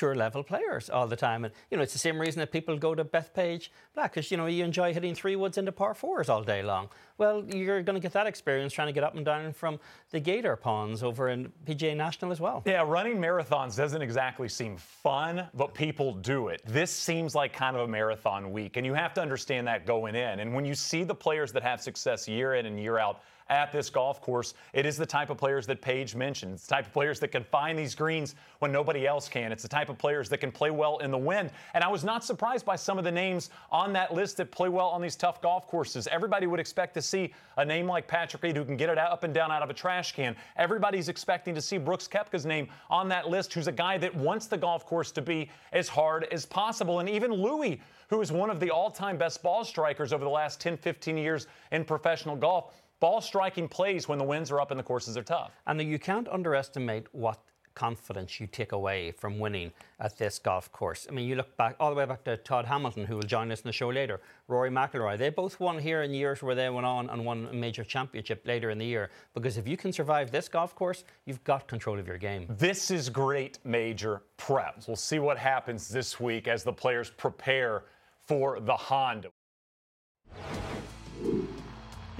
[0.00, 1.44] tour level players all the time.
[1.44, 4.38] And, you know, it's the same reason that people go to Bethpage Black, because, you
[4.38, 6.88] know, you enjoy hitting three woods into par fours all day long.
[7.18, 9.78] Well, you're going to get that experience trying to get up and down from
[10.10, 12.62] the Gator ponds over in PGA National as well.
[12.64, 16.62] Yeah, running marathons doesn't exactly seem fun, but people do it.
[16.64, 20.14] This seems like kind of a marathon week, and you have to understand that going
[20.14, 20.40] in.
[20.40, 23.72] And when you see the players that have success year in and year out, at
[23.72, 24.54] this golf course.
[24.72, 26.54] It is the type of players that Paige mentioned.
[26.54, 29.52] It's the type of players that can find these greens when nobody else can.
[29.52, 31.50] It's the type of players that can play well in the wind.
[31.74, 34.68] And I was not surprised by some of the names on that list that play
[34.68, 36.06] well on these tough golf courses.
[36.06, 39.24] Everybody would expect to see a name like Patrick Reed who can get it up
[39.24, 40.36] and down out of a trash can.
[40.56, 44.46] Everybody's expecting to see Brooks Koepka's name on that list, who's a guy that wants
[44.46, 47.00] the golf course to be as hard as possible.
[47.00, 50.30] And even Louis, who is one of the all time best ball strikers over the
[50.30, 54.70] last 10, 15 years in professional golf, ball striking plays when the winds are up
[54.70, 55.52] and the courses are tough.
[55.66, 57.40] And you can't underestimate what
[57.74, 61.06] confidence you take away from winning at this golf course.
[61.08, 63.50] I mean, you look back all the way back to Todd Hamilton, who will join
[63.50, 65.16] us in the show later, Rory McIlroy.
[65.16, 68.46] They both won here in years where they went on and won a major championship
[68.46, 69.10] later in the year.
[69.34, 72.46] Because if you can survive this golf course, you've got control of your game.
[72.50, 74.82] This is great major prep.
[74.86, 77.84] We'll see what happens this week as the players prepare
[78.26, 79.30] for the Honda.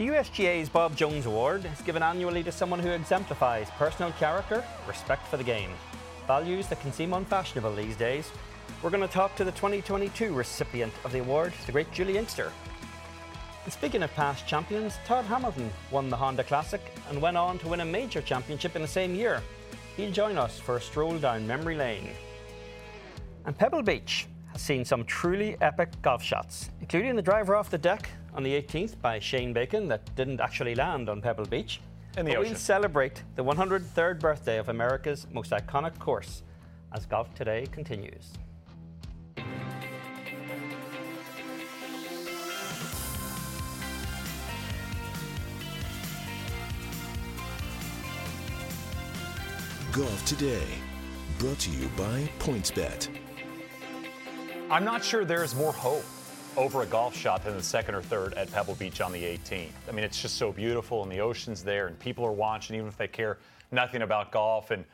[0.01, 5.27] The USGA's Bob Jones Award is given annually to someone who exemplifies personal character, respect
[5.27, 5.73] for the game,
[6.27, 8.31] values that can seem unfashionable these days.
[8.83, 12.51] We're going to talk to the 2022 recipient of the award, the great Juli Inkster.
[13.65, 17.69] And speaking of past champions, Todd Hamilton won the Honda Classic and went on to
[17.69, 19.43] win a major championship in the same year.
[19.99, 22.09] He'll join us for a stroll down memory lane.
[23.45, 27.77] And Pebble Beach has seen some truly epic golf shots, including the driver off the
[27.77, 31.81] deck on the 18th by Shane Bacon that didn't actually land on Pebble Beach.
[32.17, 32.53] In the but ocean.
[32.53, 36.43] We'll celebrate the 103rd birthday of America's most iconic course
[36.93, 38.33] as Golf Today continues.
[49.93, 50.63] Golf Today,
[51.39, 53.09] brought to you by PointsBet.
[54.71, 56.05] I'm not sure there's more hope
[56.61, 59.71] over a golf shot than the second or third at Pebble Beach on the 18th.
[59.89, 62.87] I mean, it's just so beautiful, and the ocean's there, and people are watching, even
[62.87, 63.39] if they care
[63.73, 64.71] nothing about golf.
[64.71, 64.85] And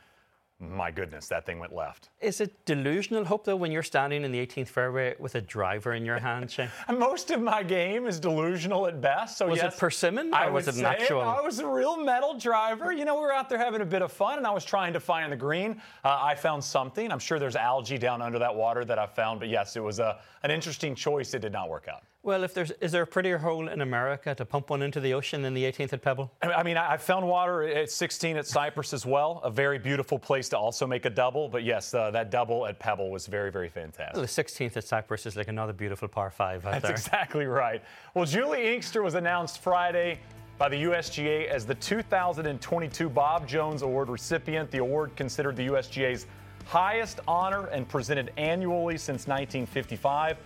[0.58, 2.08] my goodness, that thing went left.
[2.20, 5.92] Is it delusional hope, though, when you're standing in the 18th fairway with a driver
[5.92, 6.70] in your hand, Shane?
[6.98, 9.36] Most of my game is delusional at best.
[9.36, 11.20] So was yes, it persimmon or I was it an actual?
[11.20, 12.90] I was a real metal driver.
[12.90, 14.94] You know, we were out there having a bit of fun, and I was trying
[14.94, 15.80] to find the green.
[16.02, 17.12] Uh, I found something.
[17.12, 19.98] I'm sure there's algae down under that water that I found, but yes, it was
[19.98, 21.34] a, an interesting choice.
[21.34, 22.02] It did not work out.
[22.26, 25.14] Well, if there's is there a prettier hole in America to pump one into the
[25.14, 26.32] ocean than the 18th at Pebble?
[26.42, 29.40] I mean, I found water at 16 at Cypress as well.
[29.44, 31.48] A very beautiful place to also make a double.
[31.48, 34.14] But yes, uh, that double at Pebble was very, very fantastic.
[34.14, 36.90] Well, the 16th at Cypress is like another beautiful par five out That's there.
[36.90, 37.80] exactly right.
[38.14, 40.18] Well, Juli Inkster was announced Friday
[40.58, 44.68] by the USGA as the 2022 Bob Jones Award recipient.
[44.72, 46.26] The award considered the USGA's
[46.64, 50.38] highest honor and presented annually since 1955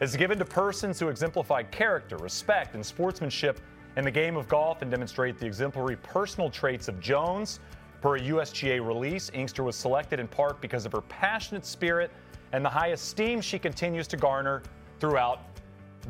[0.00, 3.60] is given to persons who exemplify character, respect, and sportsmanship
[3.96, 7.60] in the game of golf and demonstrate the exemplary personal traits of Jones.
[8.00, 12.12] Per a USGA release, Inkster was selected in part because of her passionate spirit
[12.52, 14.62] and the high esteem she continues to garner
[15.00, 15.40] throughout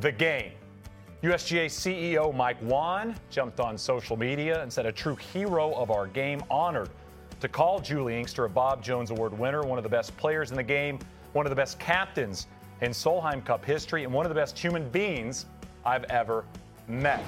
[0.00, 0.52] the game.
[1.22, 6.06] USGA CEO Mike Whan jumped on social media and said, A true hero of our
[6.06, 6.90] game, honored
[7.40, 10.56] to call Juli Inkster a Bob Jones Award winner, one of the best players in
[10.56, 10.98] the game,
[11.32, 12.46] one of the best captains
[12.80, 15.46] in Solheim Cup history and one of the best human beings
[15.84, 16.44] I've ever
[16.86, 17.22] met.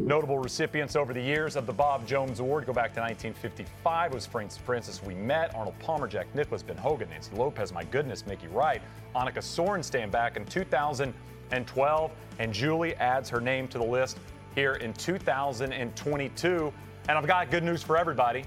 [0.00, 4.12] Notable recipients over the years of the Bob Jones Award go back to 1955.
[4.12, 8.46] It was Francis Ouimet, Arnold Palmer, Jack Nicklaus, Ben Hogan, Nancy Lopez, my goodness, Mickey
[8.46, 8.80] Wright,
[9.16, 14.18] Annika Sorenstam back in 2012, and Juli adds her name to the list
[14.54, 16.72] here in 2022.
[17.08, 18.44] And I've got good news for everybody.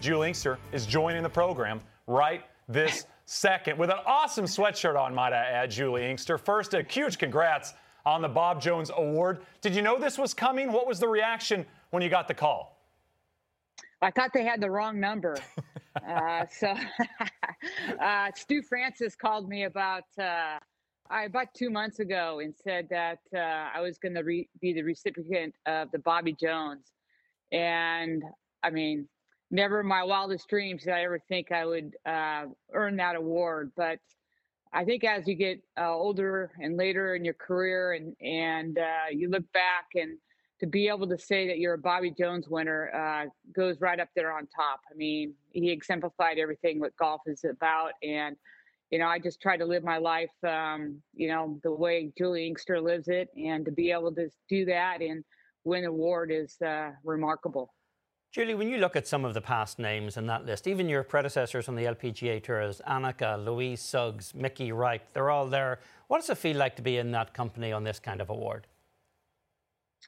[0.00, 5.34] Juli Inkster is joining the program right this second with an awesome sweatshirt on, might
[5.34, 6.38] I add, Juli Inkster.
[6.38, 7.74] First, a huge congrats
[8.06, 9.44] on the Bob Jones Award.
[9.60, 10.72] Did you know this was coming?
[10.72, 12.80] What was the reaction when you got the call?
[14.00, 15.36] I thought they had the wrong number.
[16.08, 16.74] uh, so
[18.02, 20.58] uh, Stu Francis called me about uh,
[21.10, 24.82] about two months ago and said that uh, I was going to re- be the
[24.82, 26.92] recipient of the Bobby Jones,
[27.52, 28.22] and
[28.62, 29.06] I mean,
[29.50, 33.72] never in my wildest dreams did I ever think I would uh, earn that award.
[33.76, 33.98] But
[34.72, 39.10] I think as you get uh, older and later in your career, and and uh,
[39.10, 40.18] you look back and
[40.60, 44.08] to be able to say that you're a Bobby Jones winner uh, goes right up
[44.16, 44.80] there on top.
[44.90, 48.36] I mean, he exemplified everything what golf is about, and
[48.90, 52.46] you know, I just try to live my life, um, you know, the way Juli
[52.46, 55.24] Inkster lives it, and to be able to do that and
[55.64, 57.72] win an award is uh, remarkable.
[58.30, 61.02] Juli, when you look at some of the past names in that list, even your
[61.02, 65.80] predecessors on the LPGA tours, Annika, Louise Suggs, Mickey Wright, they're all there.
[66.08, 68.66] What does it feel like to be in that company on this kind of award?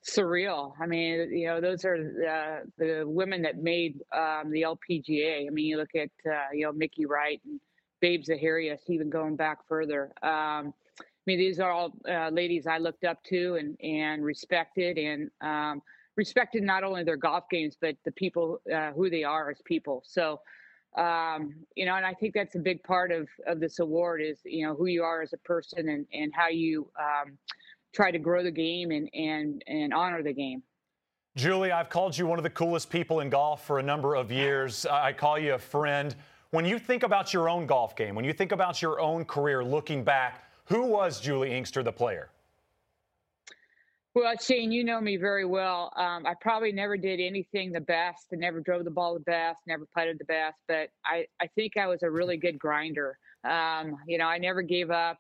[0.07, 0.75] Surreal.
[0.79, 5.47] I mean, you know, those are uh, the women that made um, the LPGA.
[5.47, 7.59] I mean, you look at, uh, you know, Mickey Wright and
[8.01, 10.13] Babe Zaharias, even going back further.
[10.23, 14.99] Um, I mean, these are all uh, ladies I looked up to and, and respected.
[14.99, 15.83] And, um,
[16.17, 20.03] respected not only their golf games but the people uh, who they are as people.
[20.07, 20.41] So,
[20.97, 24.39] um, you know, and I think that's a big part of of this award is
[24.45, 27.39] you know who you are as a person and and how you um,
[27.95, 30.63] try to grow the game and and and honor the game.
[31.37, 34.33] Juli, I've called you one of the coolest people in golf for a number of
[34.33, 34.85] years.
[34.85, 36.15] I call you a friend.
[36.51, 39.63] When you think about your own golf game, when you think about your own career
[39.63, 42.31] looking back, who was Juli Inkster, the player?
[44.13, 45.93] Well, Shane, you know me very well.
[45.97, 49.61] Um, I probably never did anything the best and never drove the ball the best,
[49.69, 53.17] never putted the best, but I, I think I was a really good grinder.
[53.45, 55.19] Um, you know, I never gave up.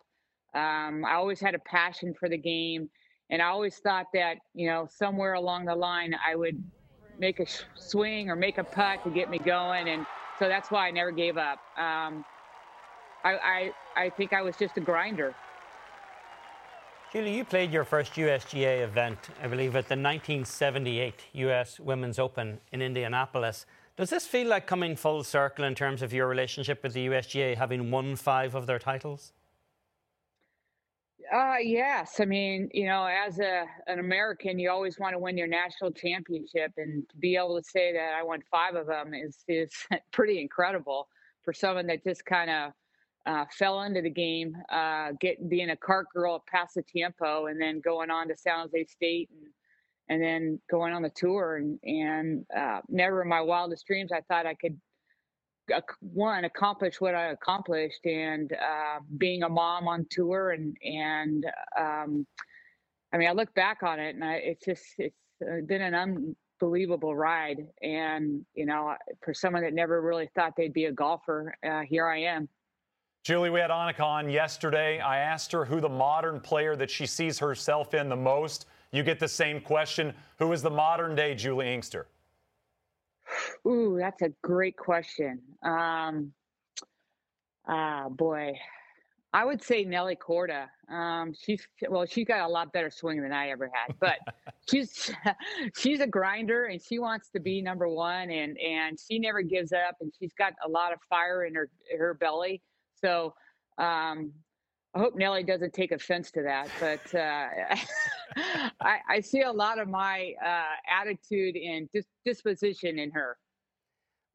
[0.54, 2.90] Um, I always had a passion for the game.
[3.30, 6.60] And I always thought that, you know, somewhere along the line, I would
[7.16, 9.88] make a swing or make a putt to get me going.
[9.88, 10.04] And
[10.40, 11.60] so that's why I never gave up.
[11.78, 12.24] Um,
[13.22, 15.32] I, I, I think I was just a grinder.
[17.12, 22.60] Juli, you played your first USGA event, I believe, at the 1978 US Women's Open
[22.70, 23.66] in Indianapolis.
[23.96, 27.56] Does this feel like coming full circle in terms of your relationship with the USGA,
[27.56, 29.32] having won five of their titles?
[31.34, 32.20] Uh, yes.
[32.20, 35.90] I mean, you know, as a an American, you always want to win your national
[35.90, 39.72] championship, and to be able to say that I won five of them is is
[40.12, 41.08] pretty incredible
[41.42, 42.72] for someone that just kind of
[43.26, 47.80] uh, fell into the game, uh, getting being a cart girl at Pasatiempo, and then
[47.80, 49.48] going on to San Jose State, and
[50.08, 54.22] and then going on the tour, and and uh, never in my wildest dreams I
[54.22, 54.78] thought I could
[56.00, 61.44] one accomplish what I accomplished, and uh, being a mom on tour, and and
[61.78, 62.26] um,
[63.12, 65.16] I mean I look back on it, and I, it's just it's
[65.66, 70.86] been an unbelievable ride, and you know for someone that never really thought they'd be
[70.86, 72.48] a golfer, uh, here I am.
[73.22, 74.98] Juli, we had Annika on yesterday.
[74.98, 78.66] I asked her who the modern player that she sees herself in the most.
[78.92, 80.14] You get the same question.
[80.38, 82.06] Who is the modern day Juli Inkster?
[83.66, 85.40] Ooh, that's a great question.
[85.62, 86.32] Um,
[87.68, 88.54] ah, boy.
[89.32, 90.66] I would say Nelly Korda.
[90.88, 94.16] Um, she's well, she's got a lot better swing than I ever had, but
[94.68, 95.12] she's
[95.76, 99.72] she's a grinder and she wants to be number one, and and she never gives
[99.72, 102.60] up, and she's got a lot of fire in her her belly.
[103.04, 103.34] So
[103.78, 104.32] um,
[104.94, 107.48] I hope Nelly doesn't take offense to that, but uh,
[108.80, 110.62] I, I, see a lot of my uh,
[111.00, 113.38] attitude and dis- disposition in her.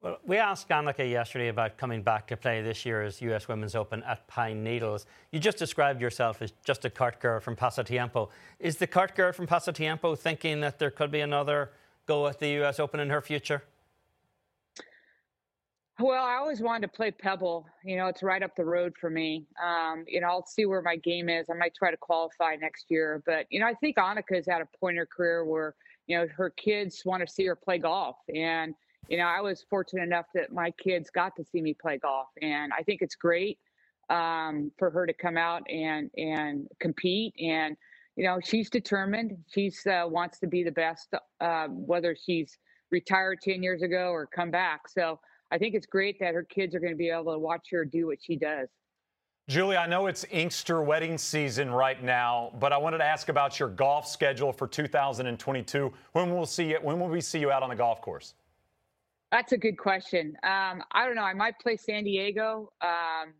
[0.01, 4.03] Well, we asked Annika yesterday about coming back to play this year's US Women's Open
[4.03, 5.05] at Pine Needles.
[5.31, 8.29] You just described yourself as just a cart girl from Pasatiempo.
[8.59, 11.71] Is the cart girl from Pasatiempo thinking that there could be another
[12.05, 13.63] go at the US Open in her future?
[15.99, 17.65] Well, I always wanted to play Pebble.
[17.85, 19.45] You know, it's right up the road for me.
[19.63, 21.49] Um, you know, I'll see where my game is.
[21.49, 23.23] I might try to qualify next year.
[23.25, 25.73] But, you know, I think Annika is at a point in her career where,
[26.07, 28.17] you know, her kids want to see her play golf.
[28.33, 28.75] And,
[29.07, 32.27] you know, I was fortunate enough that my kids got to see me play golf,
[32.41, 33.59] and I think it's great
[34.09, 37.33] um, for her to come out and and compete.
[37.39, 37.77] And
[38.15, 39.33] you know, she's determined.
[39.53, 42.57] She's uh, wants to be the best, uh, whether she's
[42.91, 44.87] retired ten years ago or come back.
[44.89, 45.19] So
[45.55, 47.85] I think it's great that her kids are going to be able to watch her
[47.85, 48.67] do what she does.
[49.47, 53.57] Juli, I know it's Inkster wedding season right now, but I wanted to ask about
[53.57, 55.93] your golf schedule for 2022.
[56.11, 58.33] When will see you, when will we see you out on the golf course?
[59.31, 60.35] That's a good question.
[60.43, 61.23] Um, I don't know.
[61.23, 62.73] I might play San Diego.
[62.81, 63.33] Um,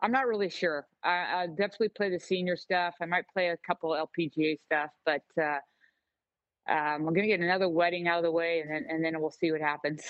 [0.00, 0.86] I'm not really sure.
[1.04, 2.94] I, will definitely play the senior stuff.
[3.02, 5.58] I might play a couple LPGA stuff, but uh,
[6.66, 9.20] um, I'm going to get another wedding out of the way, and then, and then
[9.20, 10.02] we'll see what happens.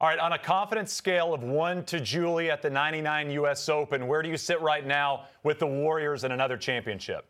[0.00, 3.68] All right, on a confidence scale of one to Juli at the 99 U.S.
[3.68, 7.26] Open, where do you sit right now with the Warriors and another championship?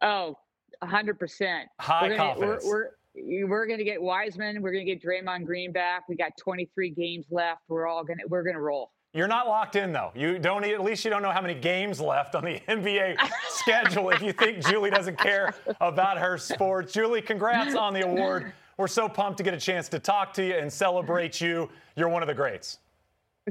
[0.00, 0.38] Oh,
[0.80, 1.64] 100%.
[1.80, 2.64] High we're gonna, confidence.
[2.64, 4.62] We're, we're, we're going to get Wiseman.
[4.62, 6.08] We're going to get Draymond Green back.
[6.08, 7.62] We got 23 games left.
[7.66, 8.92] We're all going to we're going to roll.
[9.12, 10.12] You're not locked in though.
[10.14, 13.16] You don't at least you don't know how many games left on the NBA
[13.48, 16.92] schedule if you think Juli doesn't care about her sports.
[16.92, 18.52] Juli, congrats on the award.
[18.80, 21.68] We're so pumped to get a chance to talk to you and celebrate you.
[21.96, 22.78] You're one of the greats.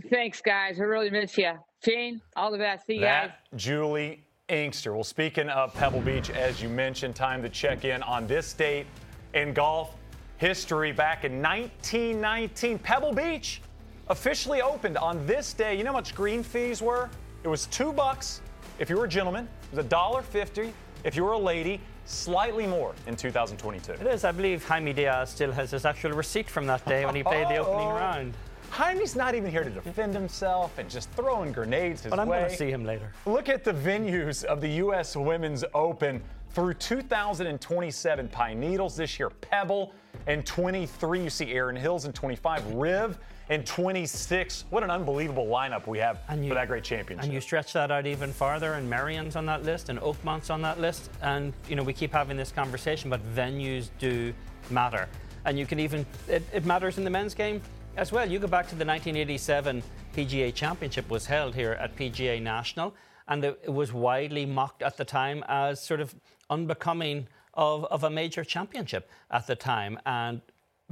[0.09, 0.79] Thanks, guys.
[0.79, 1.51] I really miss you.
[1.85, 2.87] Shane, all the best.
[2.87, 3.61] See you that, guys.
[3.61, 4.95] Juli Inkster.
[4.95, 8.87] Well, speaking of Pebble Beach, as you mentioned, time to check in on this date
[9.35, 9.93] in golf
[10.37, 12.79] history back in 1919.
[12.79, 13.61] Pebble Beach
[14.07, 15.77] officially opened on this day.
[15.77, 17.07] You know how much green fees were?
[17.43, 18.41] It was two bucks
[18.79, 19.47] if you were a gentleman.
[19.65, 20.73] It was a dollar fifty
[21.03, 21.79] if you were a lady.
[22.09, 23.91] Slightly more in 2022.
[23.91, 24.23] It is.
[24.23, 27.47] I believe Jaime Diaz still has his actual receipt from that day when he played
[27.49, 28.33] the opening round.
[28.71, 32.39] Jaime's not even here to defend himself and just throwing grenades his but I'm way.
[32.39, 33.13] Going to see him later.
[33.27, 35.15] Look at the venues of the U.S.
[35.15, 39.93] Women's Open through 2027 Pine Needles this year, Pebble,
[40.25, 43.19] and 23 you see Erin Hills and 25 Riv
[43.49, 44.65] and 26.
[44.69, 47.25] What an unbelievable lineup we have you, for that great championship.
[47.25, 50.61] And you stretch that out even farther, and Merion's on that list, and Oakmont's on
[50.61, 54.33] that list, and you know we keep having this conversation, but venues do
[54.69, 55.07] matter,
[55.45, 57.61] and you can even it, it matters in the men's game
[57.97, 58.29] as well.
[58.29, 59.83] You go back to the 1987
[60.15, 62.93] PGA Championship was held here at PGA National
[63.29, 66.13] and it, was widely mocked at the time as sort of
[66.49, 69.99] unbecoming of, of a major championship at the time.
[70.05, 70.41] And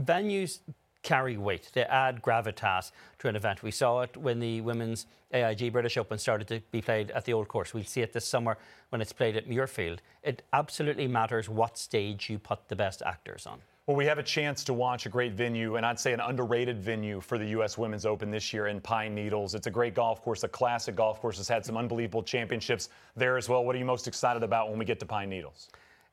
[0.01, 0.59] venues
[1.07, 1.69] carry weight.
[1.71, 3.63] They add gravitas to an event.
[3.63, 7.31] We saw it when the women's AIG British Open started to be played at the
[7.31, 7.73] Old Course.
[7.73, 8.57] We'll see it this summer
[8.89, 9.99] when it's played at Muirfield.
[10.21, 13.59] It absolutely matters what stage you put the best actors on.
[13.85, 16.77] Well, we have a chance to watch a great venue, and I'd say an underrated
[16.77, 17.77] venue for the U.S.
[17.77, 19.55] Women's Open this year in Pine Needles.
[19.55, 21.37] It's a great golf course, a classic golf course.
[21.37, 23.63] Has had some unbelievable championships there as well.
[23.63, 25.69] What are you most excited about when we get to Pine Needles?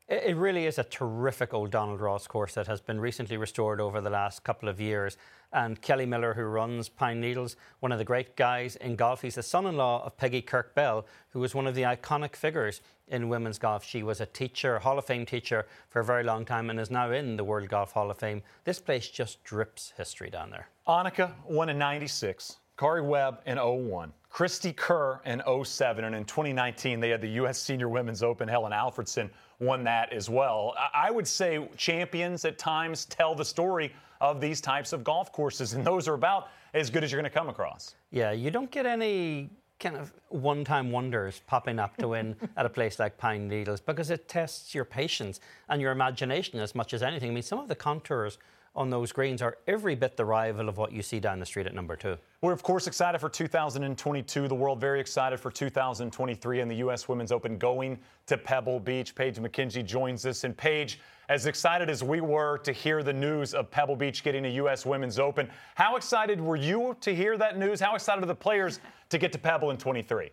[0.07, 4.03] It really is a terrific old Donald Ross course that has been recently restored over
[4.03, 5.17] the last couple of years.
[5.51, 9.37] And Kelly Miller, who runs Pine Needles, one of the great guys in golf, he's
[9.37, 12.83] the son in law of Peggy Kirk Bell, who was one of the iconic figures
[13.09, 13.83] in women's golf.
[13.83, 16.91] She was a teacher, Hall of Fame teacher for a very long time, and is
[16.91, 18.43] now in the World Golf Hall of Fame.
[18.65, 20.69] This place just drips history down there.
[20.87, 24.13] Annika won in 96, Karrie Webb in 01.
[24.31, 27.59] Cristie Kerr in 07, and in 2019 they had the U.S.
[27.59, 28.49] Senior Women's Open.
[28.49, 29.31] Helen Alfredsson
[29.61, 30.75] won that as well.
[30.93, 35.75] I would say champions at times tell the story of these types of golf courses,
[35.75, 37.95] and those are about as good as you're going to come across.
[38.11, 39.51] Yeah, you don't get any
[39.81, 44.11] kind of one-time wonders popping up to win at a place like Pine Needles because
[44.11, 47.31] it tests your patience and your imagination as much as anything.
[47.31, 48.39] I mean, some of the contours
[48.77, 51.67] on those greens are every bit the rival of what you see down the street
[51.67, 52.17] at number two.
[52.43, 54.49] We're, of course, excited for 2022.
[54.49, 57.09] The world very excited for 2023 and the U.S.
[57.09, 59.15] Women's Open going to Pebble Beach.
[59.15, 60.45] Paige Mackenzie joins us.
[60.45, 60.99] And Paige,
[61.29, 64.85] as excited as we were to hear the news of Pebble Beach getting a U.S.
[64.85, 67.81] Women's Open, how excited were you to hear that news?
[67.81, 70.31] How excited are the players to get to Pebble in 23?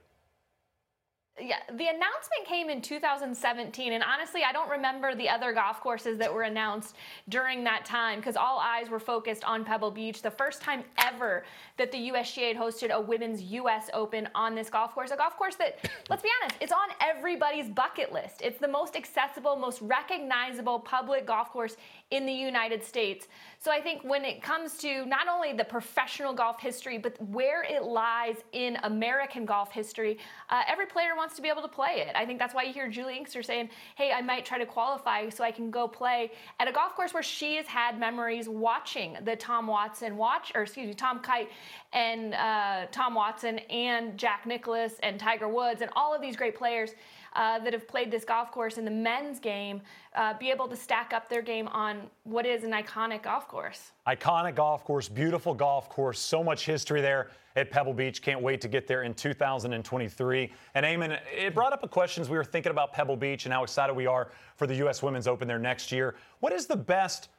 [1.39, 6.17] Yeah, the announcement came in 2017, and honestly, I don't remember the other golf courses
[6.19, 6.95] that were announced
[7.29, 10.21] during that time because all eyes were focused on Pebble Beach.
[10.21, 11.45] The first time ever
[11.77, 15.37] that the USGA had hosted a women's US Open on this golf course, a golf
[15.37, 15.79] course that,
[16.09, 18.41] let's be honest, it's on everybody's bucket list.
[18.43, 21.77] It's the most accessible, most recognizable public golf course
[22.11, 23.27] in the United States.
[23.57, 27.63] So I think when it comes to not only the professional golf history, but where
[27.63, 30.17] it lies in American golf history,
[30.49, 32.15] uh, every player wants to be able to play it.
[32.15, 35.29] I think that's why you hear Juli Inkster saying, hey, I might try to qualify
[35.29, 39.17] so I can go play at a golf course where she has had memories watching
[39.23, 41.49] the Tom Watson watch, or excuse me, Tom Kite
[41.93, 46.55] and uh, Tom Watson and Jack Nicklaus and Tiger Woods and all of these great
[46.55, 46.91] players
[47.33, 49.81] uh, that have played this golf course in the men's game
[50.15, 53.91] uh, be able to stack up their game on what is an iconic golf course.
[54.07, 58.21] Iconic golf course, beautiful golf course, so much history there at Pebble Beach.
[58.21, 60.51] Can't wait to get there in 2023.
[60.75, 63.63] And Eamon, it brought up a question we were thinking about Pebble Beach and how
[63.63, 65.01] excited we are for the U.S.
[65.01, 66.15] Women's Open there next year.
[66.39, 67.29] What is the best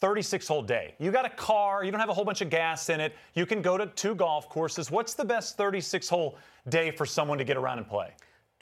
[0.00, 0.94] 36 hole day?
[0.98, 3.46] You got a car, you don't have a whole bunch of gas in it, you
[3.46, 4.90] can go to two golf courses.
[4.90, 6.38] What's the best 36 hole
[6.68, 8.10] day for someone to get around and play?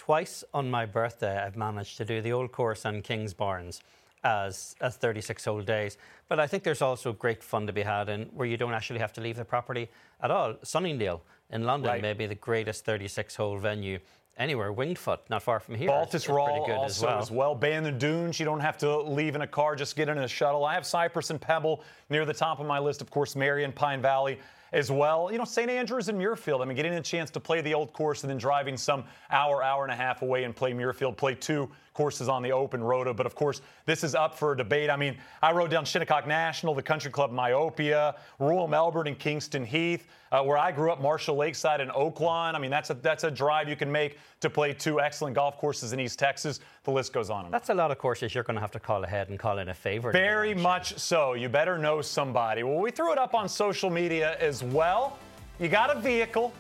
[0.07, 3.83] Twice on my birthday, I've managed to do the old course on Kingsbarns
[4.25, 5.97] as, as 36 hole days.
[6.29, 8.99] But I think there's also great fun to be had in where you don't actually
[8.99, 9.89] have to leave the property
[10.21, 10.57] at all.
[10.65, 12.03] Sunningdale in London Right.
[12.03, 14.01] may be the greatest 36 hole venue
[14.37, 14.73] anywhere.
[14.73, 15.87] Winged Foot, not far from here.
[15.87, 17.55] Baltus is- is pretty Raw good also as well.
[17.55, 20.65] Bandon Dunes, you don't have to leave in a car, just get in a shuttle.
[20.65, 21.81] I have Cypress and Pebble
[22.11, 24.41] near the top of my list, of course, Merion, Pine Valley
[24.73, 25.31] as well.
[25.31, 25.71] You know, St.
[25.71, 26.63] Andrews and Muirfield.
[26.63, 29.63] I mean, getting a chance to play the old course and then driving some hour,
[29.63, 33.13] hour and a half away and play Muirfield, play two courses on the open rota.
[33.13, 34.91] But of course, this is up for a debate.
[34.91, 39.65] I mean, I rode down Shinnecock National, the Country Club Myopia, Royal Melbourne and Kingston
[39.65, 42.55] Heath, uh, where I grew up, Marshall Lakeside and Oaklawn.
[42.55, 45.59] I mean, that's a that's a drive you can make to play two excellent golf
[45.59, 46.61] courses in East Texas.
[46.85, 47.51] The list goes on.
[47.51, 49.69] That's a lot of courses you're going to have to call ahead and call in
[49.69, 50.11] a favor.
[50.11, 51.35] Very much so.
[51.35, 52.63] You better know somebody.
[52.63, 55.19] Well, we threw it up on social media as well.
[55.61, 56.53] You got a vehicle.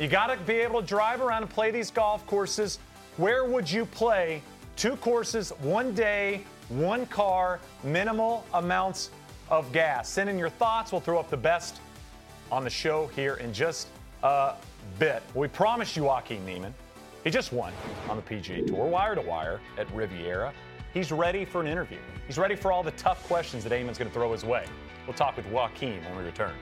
[0.00, 2.78] You got to be able to drive around and play these golf courses.
[3.20, 4.40] Where would you play
[4.76, 9.10] two courses, one day, one car, minimal amounts
[9.50, 10.08] of gas?
[10.08, 10.90] Send in your thoughts.
[10.90, 11.82] We'll throw up the best
[12.50, 13.88] on the show here in just
[14.22, 14.54] a
[14.98, 15.22] bit.
[15.34, 16.72] We promised you Joaquin Niemann.
[17.22, 17.74] He just won
[18.08, 20.54] on the PGA Tour, wire to wire at Riviera.
[20.94, 21.98] He's ready for an interview.
[22.26, 24.64] He's ready for all the tough questions that Eamon's going to throw his way.
[25.06, 26.54] We'll talk with Joaquin when we return.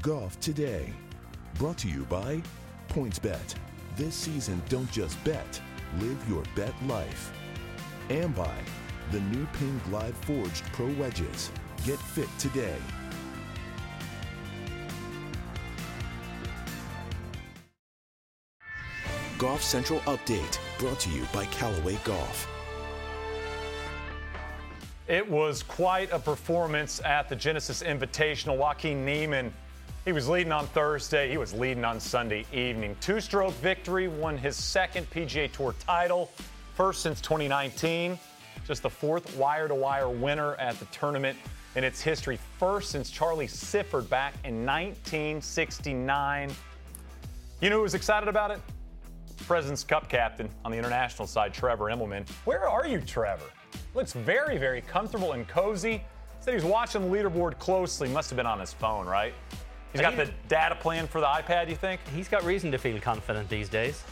[0.00, 0.92] Golf Today.
[1.58, 2.42] Brought to you by
[2.90, 3.54] PointsBet.
[3.96, 5.58] This season, don't just bet,
[5.98, 7.32] live your bet life.
[8.10, 8.54] And by
[9.10, 11.50] the new Ping Glide Forged Pro Wedges.
[11.86, 12.76] Get fit today.
[19.38, 20.58] Golf Central Update.
[20.78, 22.46] Brought to you by Callaway Golf.
[25.08, 28.58] It was quite a performance at the Genesis Invitational.
[28.58, 29.52] Joaquin Neiman,
[30.06, 31.28] he was leading on Thursday.
[31.28, 32.96] He was leading on Sunday evening.
[33.00, 36.30] Two stroke victory, won his second PGA Tour title,
[36.74, 38.16] first since 2019.
[38.64, 41.36] Just the fourth wire to wire winner at the tournament
[41.74, 46.52] in its history, first since Charlie Sifford back in 1969.
[47.60, 48.60] You know who was excited about it?
[49.48, 52.28] President's Cup captain on the international side, Trevor Immelman.
[52.44, 53.50] Where are you, Trevor?
[53.94, 56.04] Looks very, very comfortable and cozy.
[56.38, 58.08] Said he was watching the leaderboard closely.
[58.08, 59.34] Must have been on his phone, right?
[59.96, 62.00] He's got the data plan for the iPad, you think?
[62.14, 64.02] He's got reason to feel confident these days.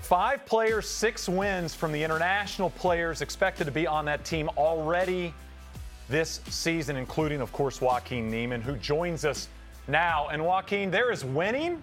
[0.00, 5.34] Five players, six wins from the international players expected to be on that team already
[6.08, 9.48] this season, including, of course, Joaquin Niemann, who joins us
[9.88, 10.28] now.
[10.28, 11.82] And Joaquin, there is winning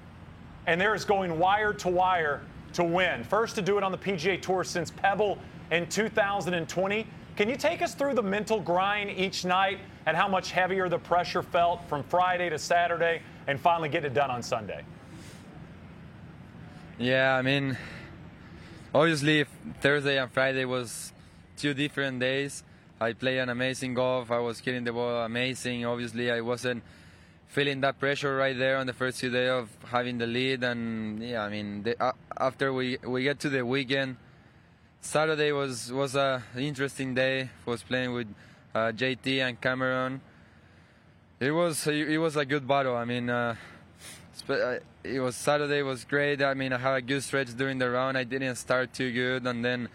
[0.67, 2.41] and there is going wire to wire
[2.73, 3.23] to win.
[3.23, 5.37] First to do it on the PGA Tour since Pebble
[5.71, 7.07] in 2020.
[7.35, 10.99] Can you take us through the mental grind each night and how much heavier the
[10.99, 14.83] pressure felt from Friday to Saturday and finally get it done on Sunday?
[16.97, 17.77] Yeah, I mean,
[18.93, 19.45] obviously
[19.81, 21.11] Thursday and Friday was
[21.57, 22.63] two different days.
[22.99, 24.29] I played an amazing golf.
[24.29, 25.85] I was hitting the ball amazing.
[25.85, 26.83] Obviously, I wasn't
[27.47, 30.63] feeling that pressure right there on the first two days of having the lead.
[30.63, 34.17] And yeah, I mean, the, uh, after we we get to the weekend,
[35.01, 37.49] Saturday was was a interesting day.
[37.65, 38.27] I Was playing with
[38.75, 40.21] uh, JT and Cameron.
[41.41, 42.95] It was it was a good battle.
[42.95, 43.27] I mean.
[43.27, 43.55] Uh,
[44.47, 46.39] uh, it was Saturday was great.
[46.41, 48.15] I mean, I had a good stretch during the round.
[48.15, 49.89] I didn't start too good, and then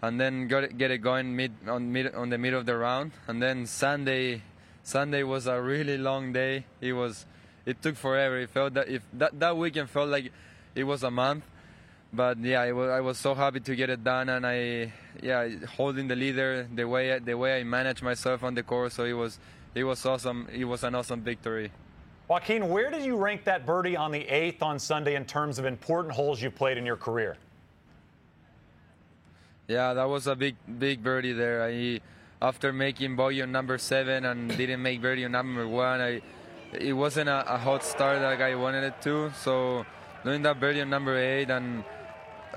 [0.00, 2.76] and then got it, get it going mid on mid on the middle of the
[2.76, 3.10] round.
[3.26, 4.42] And then Sunday,
[4.84, 6.66] Sunday was a really long day.
[6.80, 7.26] It was
[7.66, 8.38] it took forever.
[8.38, 10.30] It felt that if that, that weekend felt like
[10.76, 11.42] it was a month.
[12.12, 15.48] But yeah, I was, I was so happy to get it done, and I yeah
[15.76, 18.94] holding the leader the way the way I managed myself on the course.
[18.94, 19.40] So it was
[19.74, 20.48] it was awesome.
[20.52, 21.70] It was an awesome victory.
[22.28, 25.66] Joaquin, where did you rank that birdie on the eighth on Sunday in terms of
[25.66, 27.36] important holes you've played in your career?
[29.68, 31.62] Yeah, that was a big big birdie there.
[31.62, 32.00] I
[32.40, 36.22] after making bogey on number seven and didn't make birdie on number one, I
[36.72, 39.32] it wasn't a, a hot start like I wanted it to.
[39.42, 39.86] So
[40.24, 41.84] doing that birdie on number eight and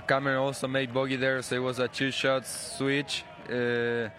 [0.08, 3.24] Cameron also made bogey there, so it was a two shot switch.
[3.50, 4.10] Uh,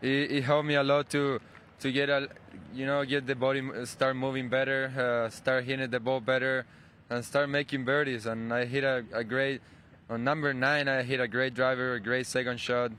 [0.00, 1.40] it, it, helped me a lot to
[1.80, 2.28] to get a
[2.74, 6.66] you know get the body uh, start moving better, uh, start hitting the ball better,
[7.10, 8.26] and start making birdies.
[8.26, 9.60] And I hit a, a great
[10.08, 10.88] on number nine.
[10.88, 12.92] I hit a great driver, a great second shot,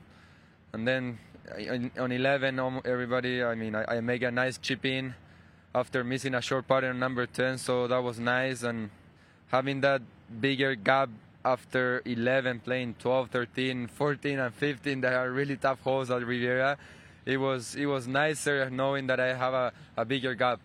[0.72, 1.18] and then
[1.50, 3.42] uh, on 11, um, everybody.
[3.42, 5.14] I mean, I, I make a nice chip in
[5.74, 8.62] after missing a short putt on number 10, so that was nice.
[8.62, 8.90] And
[9.48, 10.02] having that
[10.40, 11.08] bigger gap
[11.44, 16.76] after 11, playing 12, 13, 14, and 15, that are really tough holes at Riviera,
[17.28, 20.60] it was it was nicer knowing that I have a, a bigger gap.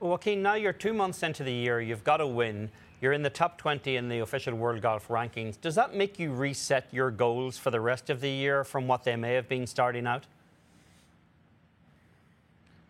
[0.00, 2.70] Joaquin, now you're two months into the year, you've got a win.
[3.02, 5.60] You're in the top 20 in the official World Golf rankings.
[5.60, 9.04] Does that make you reset your goals for the rest of the year from what
[9.04, 10.24] they may have been starting out?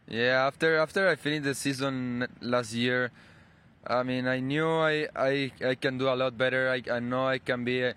[0.08, 3.10] Yeah, after after I finished the season last year,
[3.84, 6.70] I mean, I knew I I, I can do a lot better.
[6.70, 7.94] I, I know I can be a,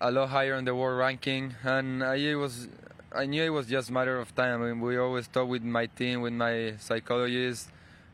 [0.00, 2.68] a lot higher in the world ranking, and I was
[3.16, 4.62] I knew it was just a matter of time.
[4.62, 7.70] I mean, we always talk with my team, with my psychologist,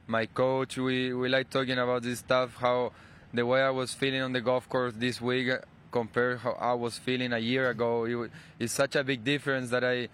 [0.06, 0.78] my coach.
[0.78, 2.54] We we like talking about this stuff.
[2.56, 2.92] How
[3.34, 5.50] the way I was feeling on the golf course this week
[5.90, 8.30] compared how I was feeling a year ago, it,
[8.60, 10.08] it's such a big difference that I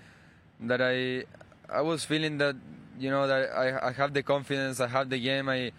[0.60, 1.24] that I
[1.68, 2.56] I was feeling that
[2.98, 5.50] you know that I, I have the confidence, I have the game.
[5.50, 5.70] I,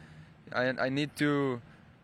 [0.54, 1.62] I I need to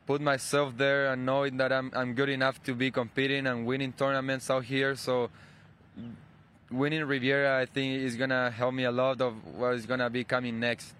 [0.08, 3.93] put myself there and knowing that I'm I'm good enough to be competing and winning
[3.93, 4.95] tournaments out here.
[4.95, 5.30] So
[6.78, 10.23] winning Riviera, I think, is gonna help me a lot of what is gonna be
[10.23, 10.93] coming next.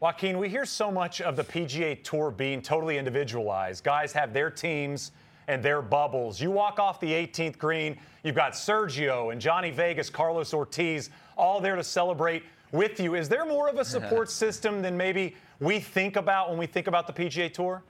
[0.00, 3.82] Joaquin, we hear so much of the PGA Tour being totally individualized.
[3.82, 5.12] Guys have their teams
[5.48, 6.40] and their bubbles.
[6.40, 11.60] You walk off the 18th green, you've got Sergio and Johnny Vegas, Carlos Ortiz, all
[11.60, 13.14] there to celebrate with you.
[13.14, 16.86] Is there more of a support system than maybe we think about when we think
[16.86, 17.82] about the PGA Tour?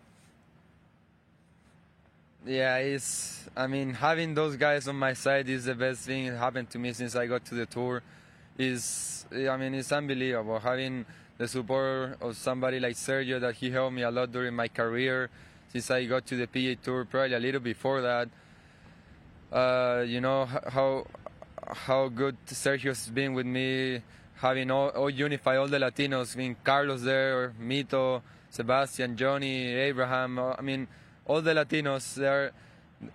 [2.49, 3.47] Yeah, it's.
[3.55, 6.79] I mean, having those guys on my side is the best thing that happened to
[6.79, 8.03] me since I got to the tour.
[8.57, 11.05] Is I mean, it's unbelievable having
[11.37, 15.29] the support of somebody like Sergio that he helped me a lot during my career
[15.71, 18.29] since I got to the PGA Tour, probably a little before that.
[19.53, 21.07] Uh, you know how
[21.67, 24.01] how good Sergio's been with me,
[24.37, 30.39] having all, all unify all the Latinos, being Carlos there, Mito, Sebastian, Johnny, Abraham.
[30.39, 30.89] I mean,
[31.29, 32.53] all the Latinos there.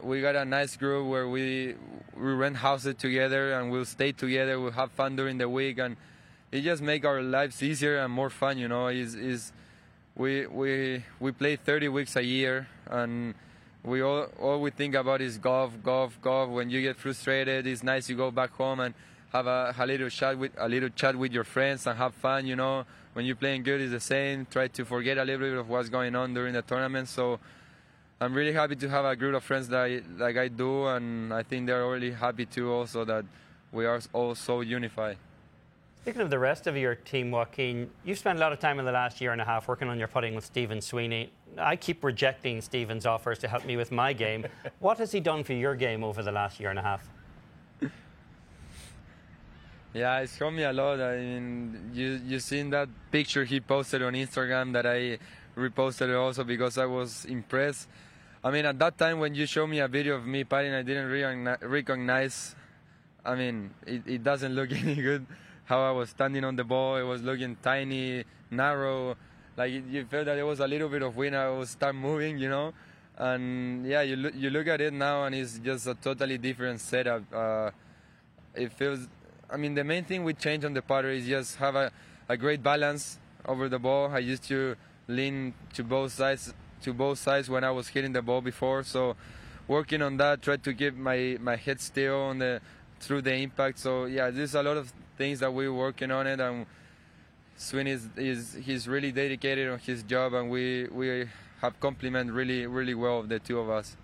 [0.01, 1.76] We got a nice group where we
[2.16, 4.59] we rent houses together and we'll stay together.
[4.59, 5.97] We'll have fun during the week and
[6.51, 8.57] it just make our lives easier and more fun.
[8.57, 9.51] You know, is is
[10.16, 13.34] we we we play 30 weeks a year and
[13.84, 16.49] we all all we think about is golf, golf, golf.
[16.49, 18.93] When you get frustrated, it's nice to go back home and
[19.34, 22.45] have a, a little chat with a little chat with your friends and have fun.
[22.45, 24.45] You know, when you're playing good, it's the same.
[24.45, 27.09] Try to forget a little bit of what's going on during the tournament.
[27.09, 27.39] So.
[28.24, 31.34] I'm really happy to have a group of friends that I, like I do, and
[31.34, 32.72] I think they're really happy too.
[32.72, 33.26] Also, that
[33.74, 35.18] we are all so unified.
[36.02, 38.86] Speaking of the rest of your team, Joaquin, you've spent a lot of time in
[38.86, 41.32] the last year and a half working on your putting with Stephen Sweeney.
[41.58, 44.46] I keep rejecting Stephen's offers to help me with my game.
[44.80, 47.10] what has he done for your game over the last year and a half?
[49.94, 51.00] Yeah, it's helped me a lot.
[51.00, 55.20] I mean, you you seen that picture he posted on Instagram that I
[55.56, 57.88] reposted also because I was impressed.
[58.46, 60.82] I mean, at that time when you showed me a video of me putting, I
[60.82, 61.10] didn't
[61.62, 62.56] recognize.
[63.24, 65.26] I mean, it, it doesn't look any good
[65.64, 66.98] how I was standing on the ball.
[66.98, 69.16] It was looking tiny, narrow.
[69.56, 71.38] Like you felt that there was a little bit of wind.
[71.38, 72.74] I was start moving, you know.
[73.18, 76.82] And yeah, you look you look at it now, and it's just a totally different
[76.82, 77.24] setup.
[77.34, 77.72] Uh,
[78.56, 79.08] it feels.
[79.50, 81.91] I mean, the main thing we changed on the putter is just have a,
[82.28, 84.10] a great balance over the ball.
[84.12, 84.76] I used to
[85.08, 86.54] lean to both sides
[86.84, 88.84] to both sides when I was hitting the ball before.
[88.84, 89.16] So
[89.68, 92.62] working on that, try to keep my my head still on the
[93.00, 93.80] through the impact.
[93.80, 96.66] So yeah, there's a lot of things that we're working on it, and
[97.58, 101.28] Swin is, is he's really dedicated on his job, and we we
[101.62, 103.96] have complement really really well the two of us.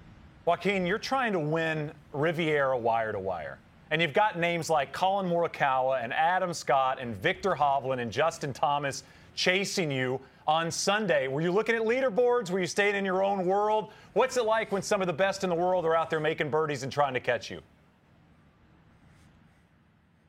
[0.45, 3.59] Joaquin, you're trying to win Riviera wire to wire.
[3.91, 8.53] And you've got names like Collin Morikawa and Adam Scott and Viktor Hovland and Justin
[8.53, 9.03] Thomas
[9.39, 11.29] chasing you on Sunday.
[11.29, 12.51] Were you looking at leaderboards?
[12.51, 13.93] Were you staying in your own world?
[14.11, 16.49] What's it like when some of the best in the world are out there making
[16.49, 17.61] birdies and trying to catch you?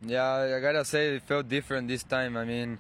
[0.02, 2.36] Yeah, I gotta say it felt different this time.
[2.36, 2.78] I mean,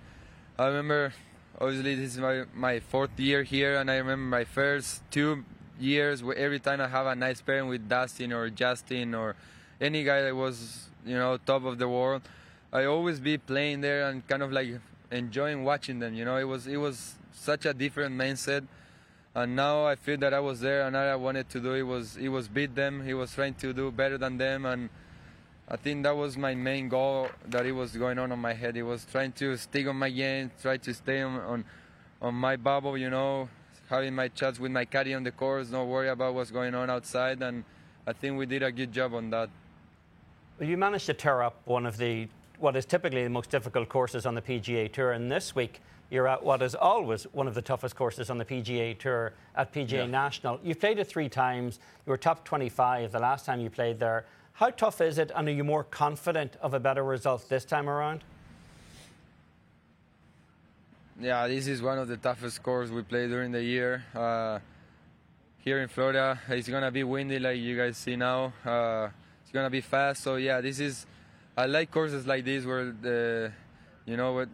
[0.56, 1.12] I remember
[1.60, 5.44] obviously this is my, my fourth year here, and I remember my first two
[5.80, 9.34] years where every time I have a nice pairing with Dustin or Justin or
[9.80, 12.22] any guy that was you know top of the world,
[12.72, 14.68] I always be playing there and kind of like
[15.10, 16.14] enjoying watching them.
[16.14, 18.66] You know, it was it was such a different mindset.
[19.32, 21.82] And now I feel that I was there, and all I wanted to do it
[21.82, 23.04] was it was beat them.
[23.04, 24.90] He was trying to do better than them, and
[25.72, 28.76] I think that was my main goal that it was going on in my head.
[28.76, 31.64] It was trying to stick on my game, try to stay on, on,
[32.20, 33.48] on my bubble, you know,
[33.88, 36.90] having my chats with my caddy on the course, not worry about what's going on
[36.90, 37.40] outside.
[37.40, 37.62] And
[38.04, 39.48] I think we did a good job on that.
[40.58, 42.26] Well, you managed to tear up one of the
[42.60, 45.80] what is typically the most difficult courses on the PGA Tour, and this week
[46.10, 49.72] you're at what is always one of the toughest courses on the PGA Tour at
[49.72, 50.06] PGA yeah.
[50.06, 50.60] National.
[50.62, 51.78] You've played it three times.
[52.04, 54.26] You were top 25 the last time you played there.
[54.52, 57.88] How tough is it, and are you more confident of a better result this time
[57.88, 58.24] around?
[61.18, 64.04] Yeah, this is one of the toughest courses we play during the year.
[64.14, 64.58] Uh,
[65.58, 68.52] here in Florida, it's gonna be windy, like you guys see now.
[68.64, 69.08] Uh,
[69.42, 71.06] it's gonna be fast, so yeah, this is.
[71.56, 73.52] I like courses like this where the,
[74.06, 74.44] you know,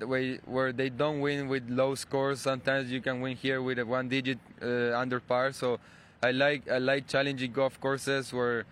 [0.46, 2.40] where, they don't win with low scores.
[2.40, 5.52] Sometimes you can win here with a one-digit uh, under par.
[5.52, 5.78] So
[6.22, 8.64] I like I like challenging golf courses where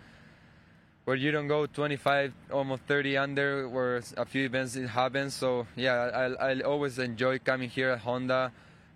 [1.05, 5.35] where you don't go 25, almost 30 under, where a few events it happens.
[5.35, 8.51] So yeah, I, I always enjoy coming here at Honda.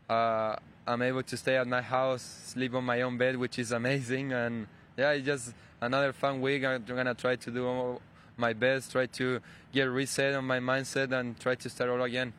[0.09, 0.55] Uh,
[0.87, 4.33] I'm able to stay at my house, sleep on my own bed, which is amazing.
[4.33, 4.65] And
[4.97, 6.65] yeah, it's just another fun week.
[6.65, 7.99] I'm gonna try to do
[8.39, 9.39] my best, try to
[9.71, 12.33] get reset on my mindset, and try to start all again.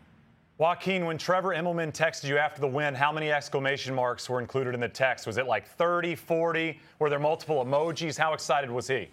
[0.58, 4.74] Joaquin, when Trevor Immelman texted you after the win, how many exclamation marks were included
[4.74, 5.26] in the text?
[5.26, 6.78] Was it like 30, 40?
[6.98, 8.18] Were there multiple emojis?
[8.18, 9.08] How excited was he?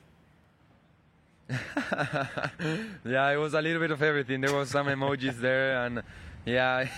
[1.49, 4.41] yeah, it was a little bit of everything.
[4.41, 6.03] There was some emojis there, and
[6.45, 6.89] yeah,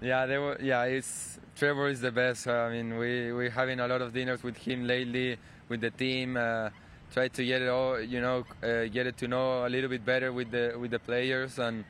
[0.00, 0.56] yeah, there were.
[0.60, 2.46] Yeah, it's Trevor is the best.
[2.46, 5.36] I mean, we we having a lot of dinners with him lately,
[5.68, 6.36] with the team.
[6.36, 6.70] Uh,
[7.12, 10.04] try to get it all, you know, uh, get it to know a little bit
[10.04, 11.84] better with the with the players, and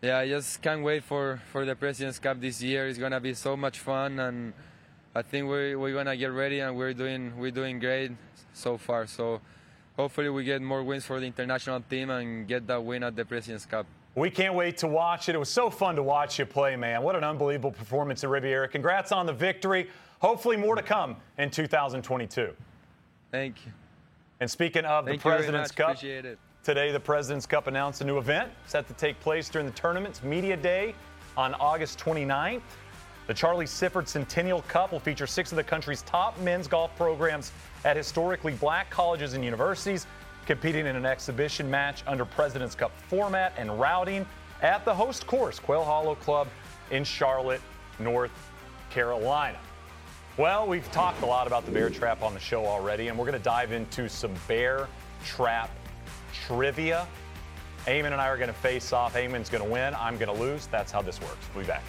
[0.00, 2.88] yeah, I just can't wait for for the Presidents Cup this year.
[2.88, 4.52] It's gonna be so much fun, and
[5.14, 8.12] I think we're we're gonna get ready, and we're doing we're doing great
[8.52, 9.06] so far.
[9.06, 9.40] So
[9.96, 13.24] hopefully we get more wins for the international team and get that win at the
[13.24, 13.86] Presidents Cup.
[14.14, 15.34] We can't wait to watch it.
[15.34, 17.02] It was so fun to watch you play, man.
[17.02, 18.68] What an unbelievable performance at Riviera.
[18.68, 19.88] Congrats on the victory.
[20.20, 22.54] Hopefully, more to come in 2022.
[23.30, 23.72] Thank you.
[24.42, 25.96] And speaking of Thank the President's Cup,
[26.64, 30.24] today the President's Cup announced a new event set to take place during the tournament's
[30.24, 30.96] Media Day
[31.36, 32.62] on August 29th.
[33.28, 37.52] The Charlie Sifford Centennial Cup will feature six of the country's top men's golf programs
[37.84, 40.08] at historically black colleges and universities,
[40.44, 44.26] competing in an exhibition match under President's Cup format and routing
[44.60, 46.48] at the host course, Quail Hollow Club
[46.90, 47.60] in Charlotte,
[48.00, 48.32] North
[48.90, 49.60] Carolina.
[50.38, 53.26] Well, we've talked a lot about the bear trap on the show already, and we're
[53.26, 54.88] going to dive into some bear
[55.26, 55.70] trap
[56.32, 57.06] trivia.
[57.84, 59.14] Eamon and I are going to face off.
[59.14, 59.94] Eamon's going to win.
[59.94, 60.68] I'm going to lose.
[60.68, 61.46] That's how this works.
[61.54, 61.82] We'll be back.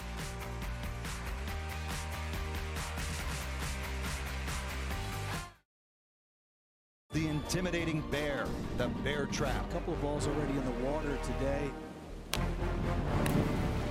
[7.14, 8.44] the intimidating bear,
[8.76, 9.64] the bear trap.
[9.70, 11.70] A couple of balls already in the water today.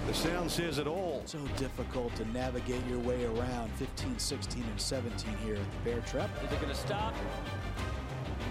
[0.07, 1.21] The sound says it all.
[1.25, 6.01] So difficult to navigate your way around 15, 16, and 17 here at the bear
[6.01, 6.29] trap.
[6.43, 7.15] Is it going to stop?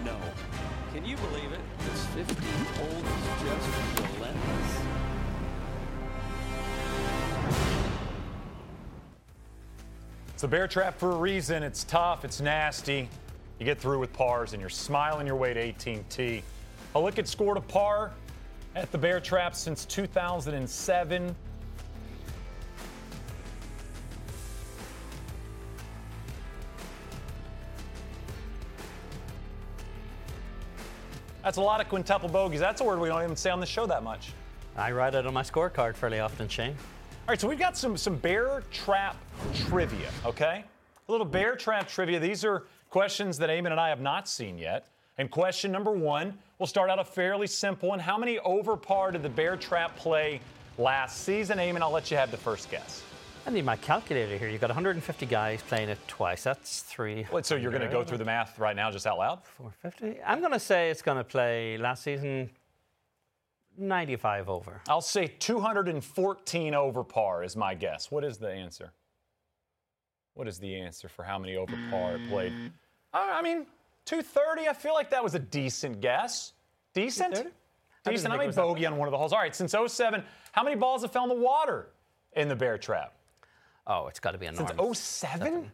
[0.03, 0.17] No.
[0.93, 1.59] Can you believe it?
[1.79, 2.35] This 15
[2.75, 4.81] hole is just relentless.
[10.33, 11.61] It's a bear trap for a reason.
[11.61, 13.07] It's tough, it's nasty.
[13.59, 16.41] You get through with pars and you're smiling your way to 18T.
[16.95, 18.11] Halicket scored a par
[18.75, 21.35] at the Bear Trap since 2007.
[31.43, 32.61] That's a lot of quintuple bogeys.
[32.61, 34.31] That's a word we don't even say on the show that much.
[34.77, 36.71] I write it on my scorecard fairly often, Shane.
[36.71, 39.17] All right, so we've got some some bear trap
[39.53, 40.63] trivia, okay?
[41.07, 42.19] A little bear trap trivia.
[42.19, 44.87] These are questions that Eamon and I have not seen yet.
[45.17, 47.99] And question number one, we'll start out a fairly simple one.
[47.99, 50.39] How many over par did the Bear Trap play
[50.77, 51.57] last season?
[51.57, 53.03] Eamon, I'll let you have the first guess.
[53.45, 54.47] I need my calculator here.
[54.47, 56.43] You've got 150 guys playing it twice.
[56.45, 57.27] That's three.
[57.33, 59.41] Wait, so you're going to go through the math right now, just out loud?
[59.43, 60.23] 450.
[60.23, 62.49] I'm going to say it's going to play last season
[63.77, 64.79] 95 over.
[64.87, 68.09] I'll say 214 over par is my guess.
[68.09, 68.93] What is the answer?
[70.33, 72.53] What is the answer for how many over par it played?
[73.13, 73.65] Uh, I mean,
[74.05, 74.67] 230.
[74.67, 76.53] I feel like that was a decent guess.
[76.93, 77.35] Decent.
[77.35, 77.55] 230?
[78.05, 78.27] I Decent.
[78.27, 79.31] I think it made was that bogey on one of the holes.
[79.31, 81.87] All right, since 07, how many balls have fell in the water
[82.33, 83.13] in the bear trap?
[83.87, 84.99] Oh, it's got to be Since enormous.
[84.99, 85.71] 07?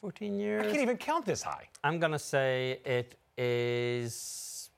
[0.00, 0.62] 14 years.
[0.62, 1.68] I can't even count this high.
[1.84, 4.70] I'm going to say it is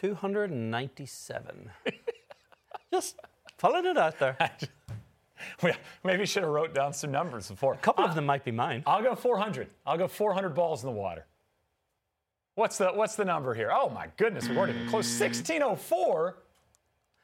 [0.00, 1.70] 297.
[2.92, 3.16] Just
[3.58, 4.36] pulling it out there.
[5.62, 5.72] We
[6.02, 7.74] maybe should have wrote down some numbers before.
[7.74, 8.82] A couple of them might be mine.
[8.86, 9.68] I'll go 400.
[9.86, 11.26] I'll go 400 balls in the water.
[12.56, 13.70] What's the what's the number here?
[13.70, 15.20] Oh my goodness, we weren't even close.
[15.20, 16.38] 1604.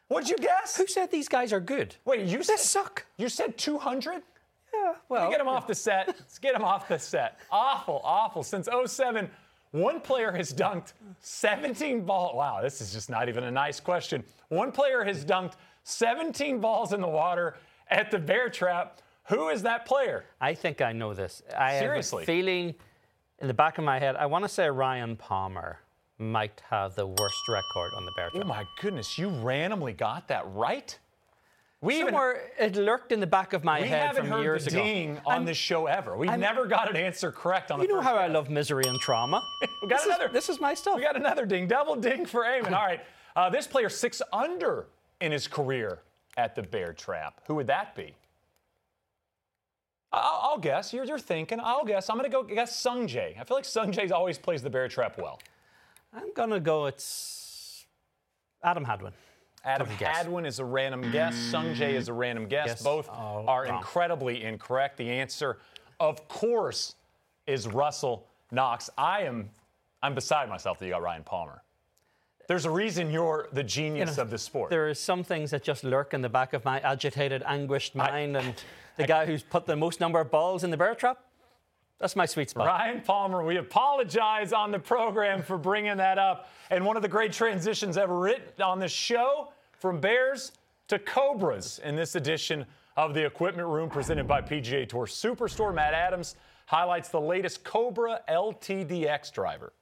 [0.09, 0.77] What'd you guess?
[0.77, 1.97] Who said these guys are good?
[2.05, 3.07] Wait, you said suck.
[3.17, 4.23] You said 200?
[4.75, 6.07] Yeah, well, get him off the set.
[6.09, 7.41] Let's get him off the set.
[7.51, 8.43] Awful, awful.
[8.43, 9.31] Since 07,
[9.71, 12.37] one player has dunked 17 balls.
[12.37, 14.23] Wow, this is just not even a nice question.
[14.49, 15.55] One player has dunked
[15.85, 17.57] 17 balls in the water
[17.89, 19.01] at the bear trap.
[19.29, 20.25] Who is that player?
[20.43, 21.43] I think I know this.
[21.57, 22.23] I Seriously?
[22.23, 22.75] have a feeling
[23.43, 24.17] in the back of my head.
[24.17, 25.81] I want to say Ryan Palmer
[26.19, 28.45] might have the worst record on the bear trap.
[28.45, 30.97] Oh my goodness, you randomly got that right?
[31.81, 34.43] We even Somewhere it lurked in the back of my we head haven't from heard
[34.45, 34.85] years the ago.
[34.85, 36.17] ding on I'm- this show ever.
[36.17, 38.49] We've I'm- never got an answer correct on You the know first how I love
[38.49, 39.43] misery and trauma.
[39.83, 40.27] We got this another.
[40.27, 40.95] Is, this is my stuff.
[40.95, 41.67] We got another ding.
[41.67, 42.67] Double ding for Eamon.
[42.73, 43.01] All right.
[43.35, 44.87] Uh, this player six under
[45.21, 45.99] in his career
[46.37, 47.41] at the Bear Trap.
[47.49, 48.15] Who would that be?
[50.13, 50.93] I'll, I'll guess.
[50.93, 51.59] You're, you're thinking.
[51.63, 52.11] I'll guess.
[52.11, 53.39] I'm going to go guess Sung Jae.
[53.41, 55.39] I feel like Sung Jae always plays the Bear Trap well.
[56.15, 56.87] I'm gonna go.
[56.87, 57.87] It's
[58.63, 59.13] Adam Hadwin.
[59.65, 61.35] Adam Hadwin is a random guess.
[61.37, 62.67] Sung Jae is a random guess.
[62.67, 63.79] Guess Both all are wrong.
[63.79, 64.97] incredibly incorrect.
[64.97, 65.59] The answer,
[66.01, 66.97] of course,
[67.47, 68.91] is Russell Knox.
[68.99, 69.49] I am,
[70.03, 71.63] I'm beside myself that you got Ryan Palmer.
[72.49, 74.69] There's a reason you're the genius You know, of the sport.
[74.71, 78.37] There are some things that just lurk in the back of my agitated, anguished mind,
[78.37, 78.55] and
[78.97, 81.19] the guy who's put the most number of balls in the bear trap.
[81.99, 82.67] That's my sweet spot.
[82.67, 86.49] Ryan Palmer, we apologize on the program for bringing that up.
[86.71, 90.53] And one of the great transitions ever written on this show from Bears
[90.89, 92.67] to Cobras in this edition
[92.97, 95.73] of the Equipment Room presented by PGA Tour Superstore.
[95.73, 96.35] Matt Adams
[96.67, 99.73] highlights the latest Cobra LTDX driver.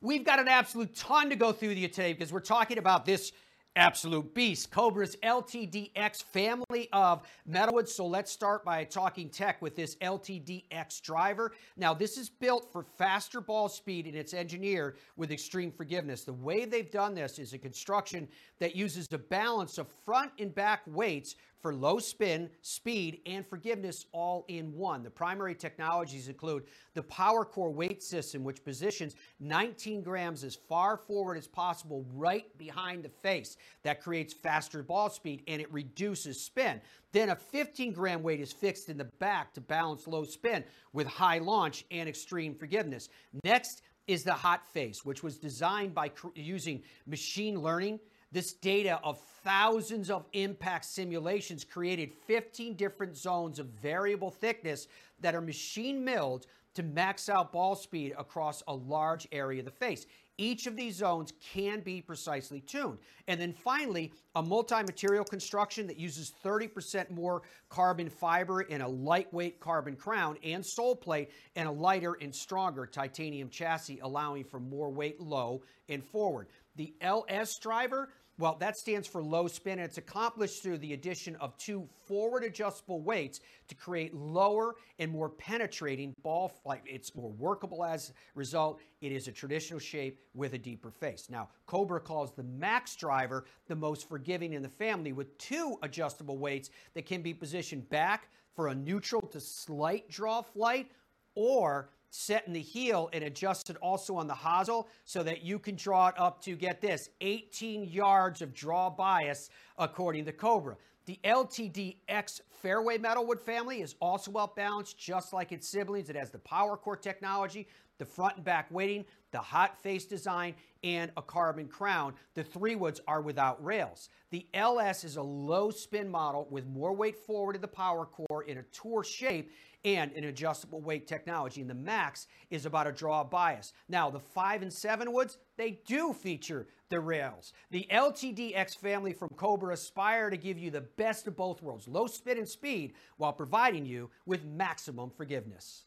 [0.00, 3.06] We've got an absolute ton to go through with you today because we're talking about
[3.06, 3.30] this
[3.76, 7.88] absolute beast, Cobra's LTDX family of metalwoods.
[7.88, 11.52] So let's start by talking tech with this LTDX driver.
[11.76, 16.24] Now, this is built for faster ball speed and it's engineered with extreme forgiveness.
[16.24, 20.54] The way they've done this is a construction that uses a balance of front and
[20.54, 25.04] back weights for low spin, speed, and forgiveness all in one.
[25.04, 30.96] The primary technologies include the Power Core weight system, which positions 19 grams as far
[30.96, 33.56] forward as possible right behind the face.
[33.84, 36.80] That creates faster ball speed and it reduces spin.
[37.12, 41.06] Then a 15 gram weight is fixed in the back to balance low spin with
[41.06, 43.08] high launch and extreme forgiveness.
[43.44, 48.00] Next is the hot face, which was designed by cr- using machine learning
[48.32, 54.88] this data of thousands of impact simulations created 15 different zones of variable thickness
[55.20, 59.70] that are machine milled to max out ball speed across a large area of the
[59.70, 60.06] face.
[60.38, 62.98] Each of these zones can be precisely tuned.
[63.28, 68.88] And then finally, a multi material construction that uses 30% more carbon fiber in a
[68.88, 74.58] lightweight carbon crown and sole plate and a lighter and stronger titanium chassis, allowing for
[74.58, 76.48] more weight low and forward.
[76.76, 78.08] The LS driver
[78.38, 82.44] well, that stands for low spin, and it's accomplished through the addition of two forward
[82.44, 86.82] adjustable weights to create lower and more penetrating ball flight.
[86.86, 88.80] It's more workable as a result.
[89.02, 91.28] It is a traditional shape with a deeper face.
[91.30, 96.38] Now, Cobra calls the Max driver the most forgiving in the family with two adjustable
[96.38, 100.90] weights that can be positioned back for a neutral to slight draw flight
[101.34, 105.74] or set in the heel and adjusted also on the hosel so that you can
[105.74, 109.48] draw it up to get this 18 yards of draw bias
[109.78, 110.76] according to Cobra.
[111.06, 116.10] The LTDX fairway metalwood family is also well balanced, just like its siblings.
[116.10, 117.66] It has the power core technology,
[117.98, 120.54] the front and back weighting, the hot face design,
[120.84, 122.12] and a carbon crown.
[122.34, 124.10] The three woods are without rails.
[124.30, 128.44] The LS is a low spin model with more weight forward of the power core
[128.44, 129.50] in a tour shape
[129.84, 131.60] and an adjustable weight technology.
[131.60, 133.72] And the Max is about a draw bias.
[133.88, 137.52] Now, the 5 and 7 woods, they do feature the rails.
[137.70, 142.06] The LTDX family from Cobra aspire to give you the best of both worlds low
[142.06, 145.86] spin and speed while providing you with maximum forgiveness.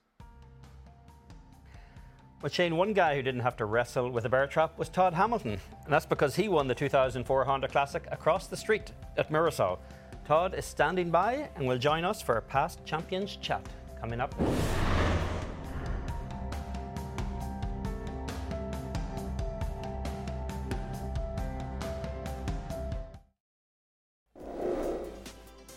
[2.41, 5.13] But Shane, one guy who didn't have to wrestle with a bear trap was Todd
[5.13, 5.59] Hamilton.
[5.83, 9.79] And that's because he won the 2004 Honda Classic across the street at Mirasol.
[10.25, 13.65] Todd is standing by and will join us for a past champions chat
[13.99, 14.33] coming up.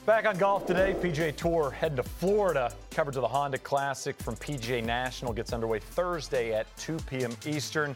[0.08, 2.72] Back on golf today, PGA Tour head to Florida.
[2.90, 7.36] Coverage of the Honda Classic from PGA National gets underway Thursday at 2 p.m.
[7.44, 7.94] Eastern.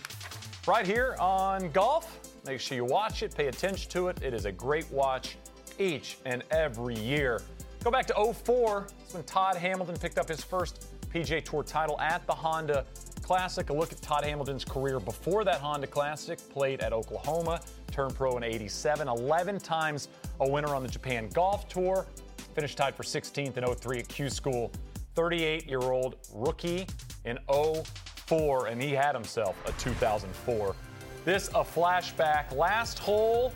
[0.66, 2.20] Right here on golf.
[2.44, 4.22] Make sure you watch it, pay attention to it.
[4.22, 5.38] It is a great watch
[5.78, 7.40] each and every year.
[7.82, 8.86] Go back to 04.
[9.02, 12.86] It's when Todd Hamilton picked up his first PGA Tour title at the Honda
[13.22, 13.70] Classic.
[13.70, 16.38] A look at Todd Hamilton's career before that Honda Classic.
[16.50, 17.60] Played at Oklahoma,
[17.90, 20.08] turned pro in 87, 11 times
[20.38, 22.06] a winner on the Japan Golf Tour.
[22.54, 24.70] Finished tied for 16th in 03 at Q School.
[25.16, 26.86] 38 year old rookie
[27.24, 30.76] in 04, and he had himself a 2004.
[31.24, 32.54] This a flashback.
[32.54, 33.52] Last hole,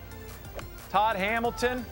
[0.90, 1.84] Todd Hamilton.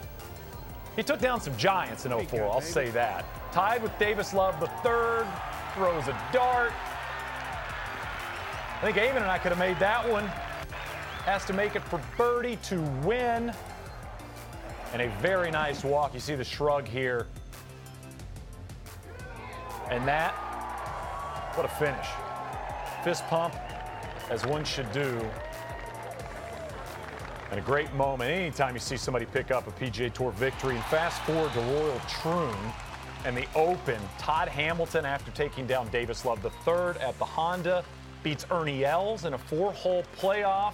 [0.97, 3.25] He took down some giants in 04, I'll say that.
[3.53, 5.27] Tied with Davis Love the third,
[5.75, 6.73] throws a dart.
[8.81, 10.27] I think Eamon and I could have made that one.
[11.25, 13.53] Has to make it for birdie to win.
[14.93, 16.15] And a very nice walk.
[16.15, 17.27] You see the shrug here.
[19.91, 20.33] And that,
[21.55, 22.07] what a finish.
[23.03, 23.55] Fist pump,
[24.31, 25.21] as one should do.
[27.55, 30.75] And a great moment anytime you see somebody pick up a PGA Tour victory.
[30.75, 32.53] And fast forward to Royal Troon
[33.25, 34.01] and the Open.
[34.19, 37.85] Todd Hamilton, after taking down Davis Love III at the Honda,
[38.25, 40.73] beats Ernie Els in a four-hole playoff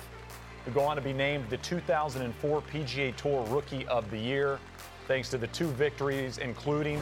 [0.65, 4.59] to go on to be named the 2004 PGA Tour Rookie of the Year,
[5.07, 6.99] thanks to the two victories, including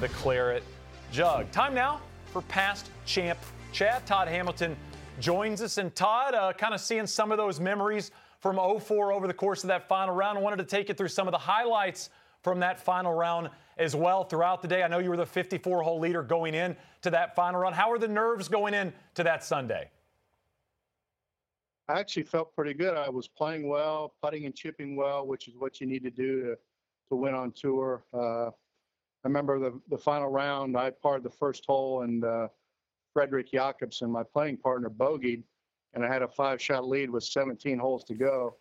[0.00, 0.62] the Claret
[1.10, 1.50] Jug.
[1.50, 3.40] Time now for past champ
[3.72, 4.06] chat.
[4.06, 4.76] Todd Hamilton
[5.18, 8.12] joins us, and Todd, uh, kind of seeing some of those memories
[8.46, 10.38] from 04 over the course of that final round.
[10.38, 12.10] I wanted to take you through some of the highlights
[12.44, 14.84] from that final round as well throughout the day.
[14.84, 17.74] I know you were the 54 hole leader going in to that final round.
[17.74, 19.90] How are the nerves going in to that Sunday?
[21.88, 22.96] I actually felt pretty good.
[22.96, 26.42] I was playing well, putting and chipping well, which is what you need to do
[26.42, 26.56] to,
[27.08, 28.04] to win on tour.
[28.14, 28.52] Uh, I
[29.24, 32.46] remember the, the final round, I parred the first hole, and uh,
[33.12, 35.42] Fredrik Jacobson, my playing partner, bogeyed,
[35.96, 38.54] and I had a five shot lead with 17 holes to go.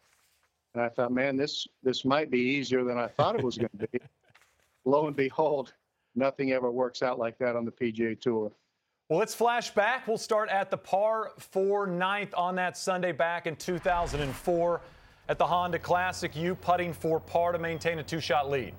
[0.73, 3.69] And I thought, man, this this might be easier than I thought it was going
[3.77, 3.99] to be.
[4.85, 5.73] Lo and behold,
[6.15, 8.51] nothing ever works out like that on the PGA Tour.
[9.09, 10.07] Well, let's flash back.
[10.07, 14.81] We'll start at the par four ninth on that Sunday back in 2004
[15.27, 16.35] at the Honda Classic.
[16.35, 18.73] You putting for par to maintain a two shot lead.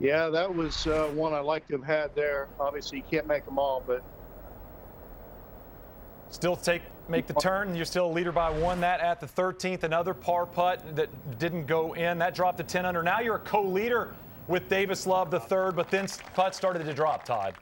[0.00, 2.48] Yeah, that was uh, one I like to have had there.
[2.60, 4.04] Obviously, you can't make them all, but
[6.30, 7.74] still take make the turn.
[7.74, 8.80] You're still a leader by one.
[8.80, 12.18] That at the 13th, another par putt that didn't go in.
[12.18, 13.02] That dropped to 10 under.
[13.02, 14.14] Now you're a co-leader
[14.46, 17.24] with Davis Love the third, but then putt started to drop.
[17.24, 17.54] Todd.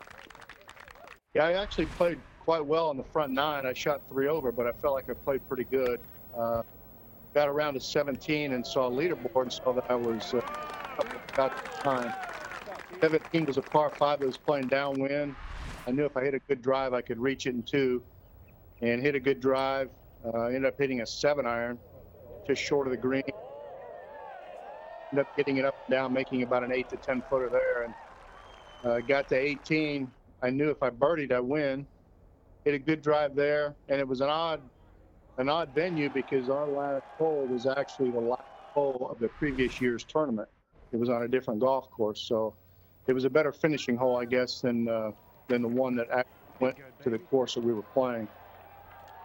[1.34, 3.66] Yeah, I actually played quite well on the front nine.
[3.66, 6.00] I shot three over, but I felt like I played pretty good.
[6.36, 6.62] Uh,
[7.34, 10.40] got around to 17 and saw a leaderboard and saw that I was uh,
[11.34, 12.12] about time.
[13.00, 15.34] 17 was a par five that was playing downwind.
[15.86, 18.02] I knew if I hit a good drive, I could reach it in two
[18.80, 19.90] and hit a good drive.
[20.24, 21.78] Uh, ended up hitting a seven iron
[22.46, 23.22] just short of the green.
[25.12, 27.84] Ended up getting it up and down, making about an eight to 10 footer there.
[27.84, 27.94] And
[28.84, 30.10] uh, got to 18.
[30.42, 31.86] I knew if I birdied, I win.
[32.64, 33.76] Hit a good drive there.
[33.88, 34.62] And it was an odd,
[35.38, 38.42] an odd venue because our last hole was actually the last
[38.74, 40.48] hole of the previous year's tournament.
[40.92, 42.22] It was on a different golf course.
[42.26, 42.56] So
[43.06, 45.12] it was a better finishing hole, I guess, than, uh,
[45.48, 46.08] than the one that
[46.60, 48.28] went to the course that we were playing.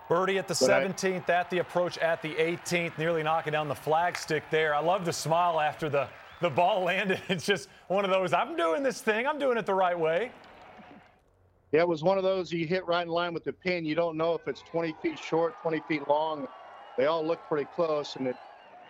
[0.09, 4.43] Birdie at the 17th, at the approach at the 18th, nearly knocking down the flagstick
[4.51, 4.75] there.
[4.75, 6.07] I love the smile after the,
[6.41, 7.21] the ball landed.
[7.29, 10.31] It's just one of those, I'm doing this thing, I'm doing it the right way.
[11.71, 13.85] Yeah, it was one of those you hit right in line with the pin.
[13.85, 16.47] You don't know if it's 20 feet short, 20 feet long.
[16.97, 18.35] They all look pretty close, and it,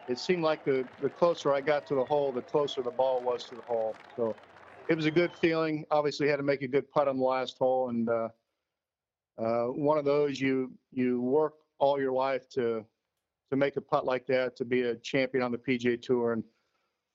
[0.08, 3.22] it seemed like the, the closer I got to the hole, the closer the ball
[3.22, 3.96] was to the hole.
[4.16, 4.36] So
[4.88, 5.86] it was a good feeling.
[5.92, 8.30] Obviously, had to make a good putt on the last hole, and uh,
[9.38, 12.86] uh, one of those you you work all your life to
[13.50, 16.34] to make a putt like that to be a champion on the PGA Tour.
[16.34, 16.44] And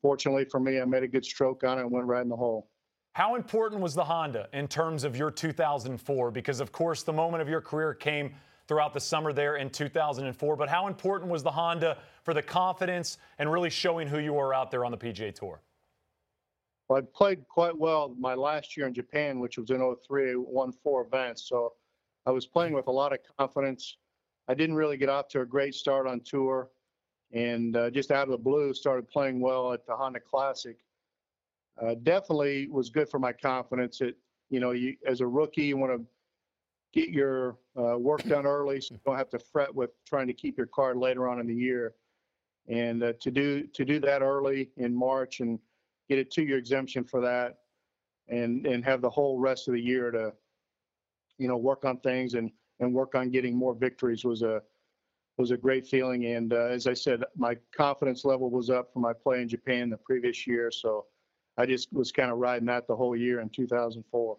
[0.02, 2.36] fortunately for me, I made a good stroke on it and went right in the
[2.36, 2.68] hole.
[3.14, 6.30] How important was the Honda in terms of your 2004?
[6.30, 8.34] Because of course the moment of your career came
[8.68, 10.56] throughout the summer there in 2004.
[10.56, 14.52] But how important was the Honda for the confidence and really showing who you are
[14.52, 15.62] out there on the PGA Tour?
[16.88, 20.32] Well, I played quite well my last year in Japan, which was in 03.
[20.32, 21.48] I won four events.
[21.48, 21.72] So
[22.26, 23.98] I was playing with a lot of confidence.
[24.48, 26.70] I didn't really get off to a great start on tour.
[27.32, 30.76] And uh, just out of the blue, started playing well at the Honda Classic.
[31.80, 34.00] Uh, definitely was good for my confidence.
[34.00, 34.16] It,
[34.50, 36.04] you know, you, as a rookie, you want to
[36.92, 40.32] get your uh, work done early so you don't have to fret with trying to
[40.32, 41.94] keep your card later on in the year.
[42.68, 45.58] And uh, to do to do that early in March and
[46.08, 47.58] get a two-year exemption for that,
[48.28, 50.32] and and have the whole rest of the year to,
[51.38, 52.50] you know, work on things and
[52.80, 54.62] and work on getting more victories was a
[55.38, 56.26] was a great feeling.
[56.26, 59.90] And uh, as I said, my confidence level was up from my play in Japan
[59.90, 60.70] the previous year.
[60.70, 61.06] So
[61.58, 64.36] I just was kind of riding that the whole year in 2004.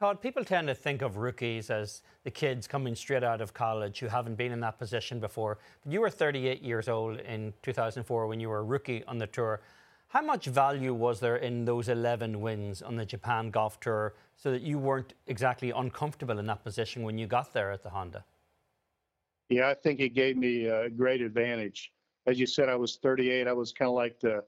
[0.00, 3.98] Todd, people tend to think of rookies as the kids coming straight out of college
[3.98, 5.58] who haven't been in that position before.
[5.82, 9.26] But you were 38 years old in 2004 when you were a rookie on the
[9.26, 9.60] tour.
[10.08, 14.50] How much value was there in those 11 wins on the Japan Golf Tour so
[14.50, 18.24] that you weren't exactly uncomfortable in that position when you got there at the Honda?
[19.50, 21.92] Yeah, I think it gave me a great advantage.
[22.26, 23.46] As you said, I was 38.
[23.46, 24.44] I was kind of like the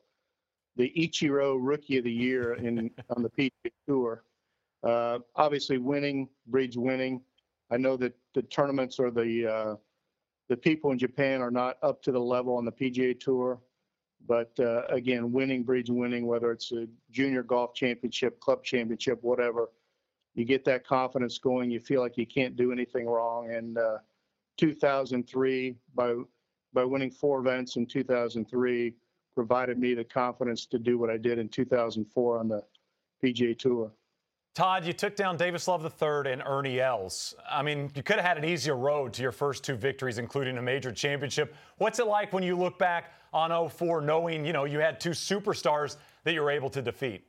[0.77, 4.25] the Ichiro Rookie of the Year in on the PGA Tour.
[4.83, 7.21] Uh, obviously, winning breeds winning.
[7.71, 9.77] I know that the tournaments or the uh,
[10.49, 13.61] the people in Japan are not up to the level on the PGA Tour,
[14.27, 16.27] but uh, again, winning breeds winning.
[16.27, 19.71] Whether it's a junior golf championship, club championship, whatever,
[20.35, 21.71] you get that confidence going.
[21.71, 23.51] You feel like you can't do anything wrong.
[23.51, 23.99] And uh,
[24.59, 26.15] 2003, by
[26.73, 28.95] by winning four events in 2003,
[29.35, 32.63] provided me the confidence to do what I did in 2004 on the
[33.23, 33.91] PGA Tour.
[34.55, 37.35] Todd, you took down Davis Love III and Ernie Els.
[37.49, 40.59] I mean, you could have had an easier road to your first two victories, including
[40.59, 41.55] a major championship.
[41.79, 45.11] What's it like when you look back on 04, knowing you know you had two
[45.11, 47.25] superstars that you were able to defeat?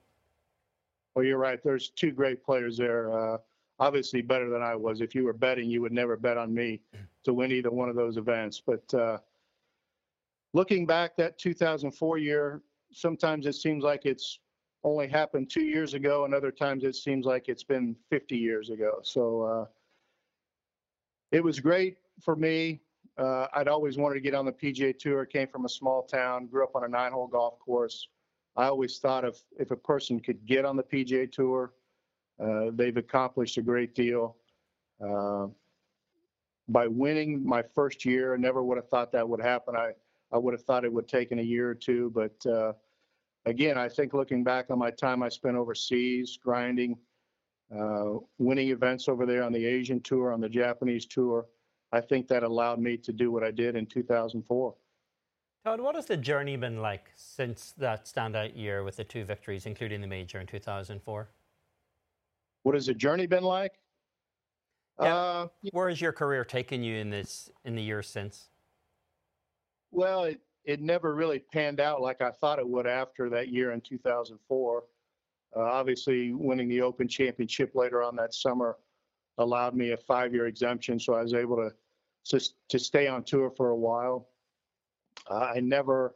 [1.14, 1.60] Well, you're right.
[1.64, 3.12] There's two great players there.
[3.14, 3.38] Uh,
[3.80, 5.00] obviously, better than I was.
[5.00, 6.82] If you were betting, you would never bet on me
[7.24, 8.64] to win either one of those events.
[8.66, 9.20] But uh,
[10.54, 12.62] looking back, that 2004 year,
[12.92, 14.40] sometimes it seems like it's
[14.84, 18.70] only happened two years ago, and other times it seems like it's been 50 years
[18.70, 19.00] ago.
[19.04, 19.66] So uh,
[21.32, 22.82] it was great for me.
[23.18, 25.26] Uh, I'd always wanted to get on the PGA Tour.
[25.26, 28.08] Came from a small town, grew up on a nine-hole golf course.
[28.58, 31.74] I always thought if if a person could get on the PGA Tour,
[32.44, 34.36] uh, they've accomplished a great deal.
[35.04, 35.48] Uh,
[36.68, 39.76] by winning my first year, I never would have thought that would happen.
[39.76, 39.92] I
[40.32, 42.74] I would have thought it would have taken a year or two, but uh,
[43.46, 46.98] again, I think looking back on my time I spent overseas grinding,
[47.76, 51.46] uh, winning events over there on the Asian tour, on the Japanese tour,
[51.92, 54.76] I think that allowed me to do what I did in 2004.
[55.64, 59.66] Todd, what has the journey been like since that standout year with the two victories,
[59.66, 61.30] including the major in 2004?
[62.64, 63.74] What has the journey been like?
[65.00, 65.16] Yeah.
[65.16, 68.50] Uh, Where has your career taken you in this in the years since?
[69.92, 73.72] Well, it, it never really panned out like I thought it would after that year
[73.72, 74.84] in 2004.
[75.56, 78.78] Uh, obviously, winning the Open Championship later on that summer
[79.38, 81.72] allowed me a five-year exemption, so I was able to
[82.24, 82.40] to,
[82.70, 84.30] to stay on tour for a while.
[85.30, 86.16] Uh, I never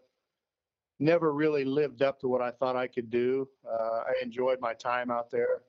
[0.99, 3.49] never really lived up to what I thought I could do.
[3.67, 5.61] Uh, I enjoyed my time out there,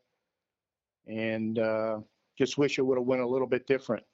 [1.07, 1.99] and uh,
[2.37, 4.05] just wish it would have went a little bit different.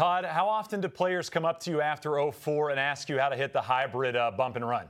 [0.00, 3.28] Todd, how often do players come up to you after 04 and ask you how
[3.28, 4.88] to hit the hybrid uh, bump and run?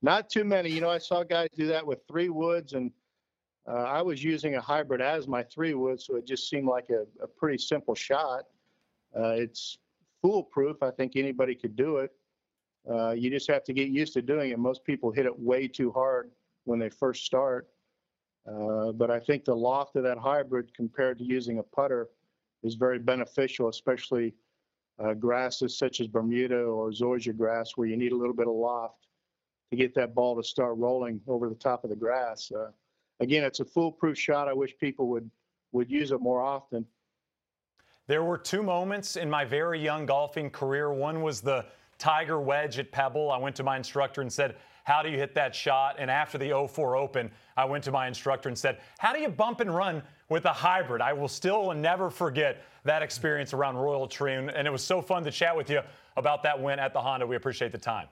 [0.00, 0.70] Not too many.
[0.70, 2.90] You know, I saw guys do that with three woods, and
[3.70, 6.88] uh, I was using a hybrid as my three wood, so it just seemed like
[6.88, 8.44] a, a pretty simple shot.
[9.14, 9.76] Uh, it's
[10.22, 10.82] foolproof.
[10.82, 12.12] I think anybody could do it.
[12.90, 14.58] Uh, you just have to get used to doing it.
[14.58, 16.30] Most people hit it way too hard
[16.64, 17.68] when they first start.
[18.50, 22.08] Uh, but I think the loft of that hybrid compared to using a putter
[22.62, 24.34] is very beneficial, especially
[25.02, 28.54] uh, grasses such as Bermuda or zoysia grass, where you need a little bit of
[28.54, 29.06] loft
[29.70, 32.50] to get that ball to start rolling over the top of the grass.
[32.50, 32.70] Uh,
[33.20, 34.48] again, it's a foolproof shot.
[34.48, 35.30] I wish people would
[35.72, 36.86] would use it more often.
[38.06, 40.92] There were two moments in my very young golfing career.
[40.92, 41.66] One was the
[41.98, 43.30] Tiger wedge at Pebble.
[43.30, 44.56] I went to my instructor and said,
[44.88, 45.96] How do you hit that shot?
[45.98, 49.28] And after the 04 Open, I went to my instructor and said, How do you
[49.28, 51.02] bump and run with a hybrid?
[51.02, 54.48] I will still never forget that experience around Royal Troon.
[54.48, 55.82] And it was so fun to chat with you
[56.16, 57.26] about that win at the Honda.
[57.26, 58.06] We appreciate the time.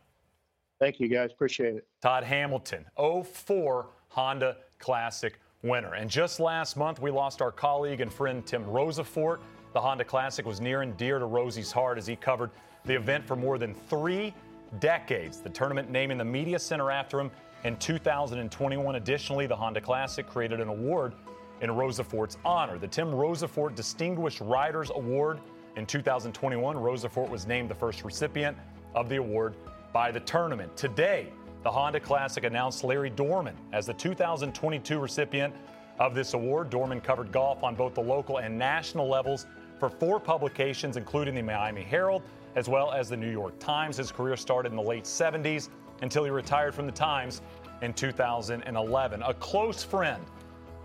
[0.78, 1.30] Thank you, guys.
[1.32, 1.86] Appreciate it.
[2.02, 5.94] Todd Hamilton, 04 Honda Classic winner.
[5.94, 9.40] And just last month, we lost our colleague and friend Tim Rosaforte.
[9.72, 12.50] The Honda Classic was near and dear to Rosie's heart as he covered
[12.84, 14.34] the event for more than three
[14.80, 15.40] decades.
[15.40, 17.30] The tournament naming the media center after him
[17.64, 18.94] in 2021.
[18.96, 21.14] Additionally, the Honda Classic created an award
[21.60, 22.78] in Rosaforte's honor.
[22.78, 25.40] The Tim Rosaforte Distinguished Writers Award
[25.76, 26.76] in 2021.
[26.76, 28.56] Rosaforte was named the first recipient
[28.94, 29.56] of the award
[29.92, 30.76] by the tournament.
[30.76, 31.32] Today,
[31.62, 35.54] the Honda Classic announced Larry Dorman as the 2022 recipient
[35.98, 36.70] of this award.
[36.70, 39.46] Dorman covered golf on both the local and national levels
[39.80, 42.22] for four publications, including the Miami Herald
[42.56, 43.98] as well as the New York Times.
[43.98, 45.68] His career started in the late 70s
[46.02, 47.42] until he retired from the Times
[47.82, 49.22] in 2011.
[49.22, 50.22] A close friend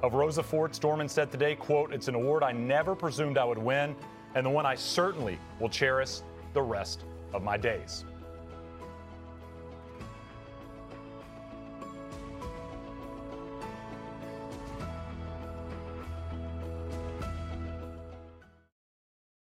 [0.04, 3.96] of Rosaforte's, Dorman said today, quote, it's an award I never presumed I would win
[4.36, 6.20] and the one I certainly will cherish
[6.54, 8.06] the rest of my days.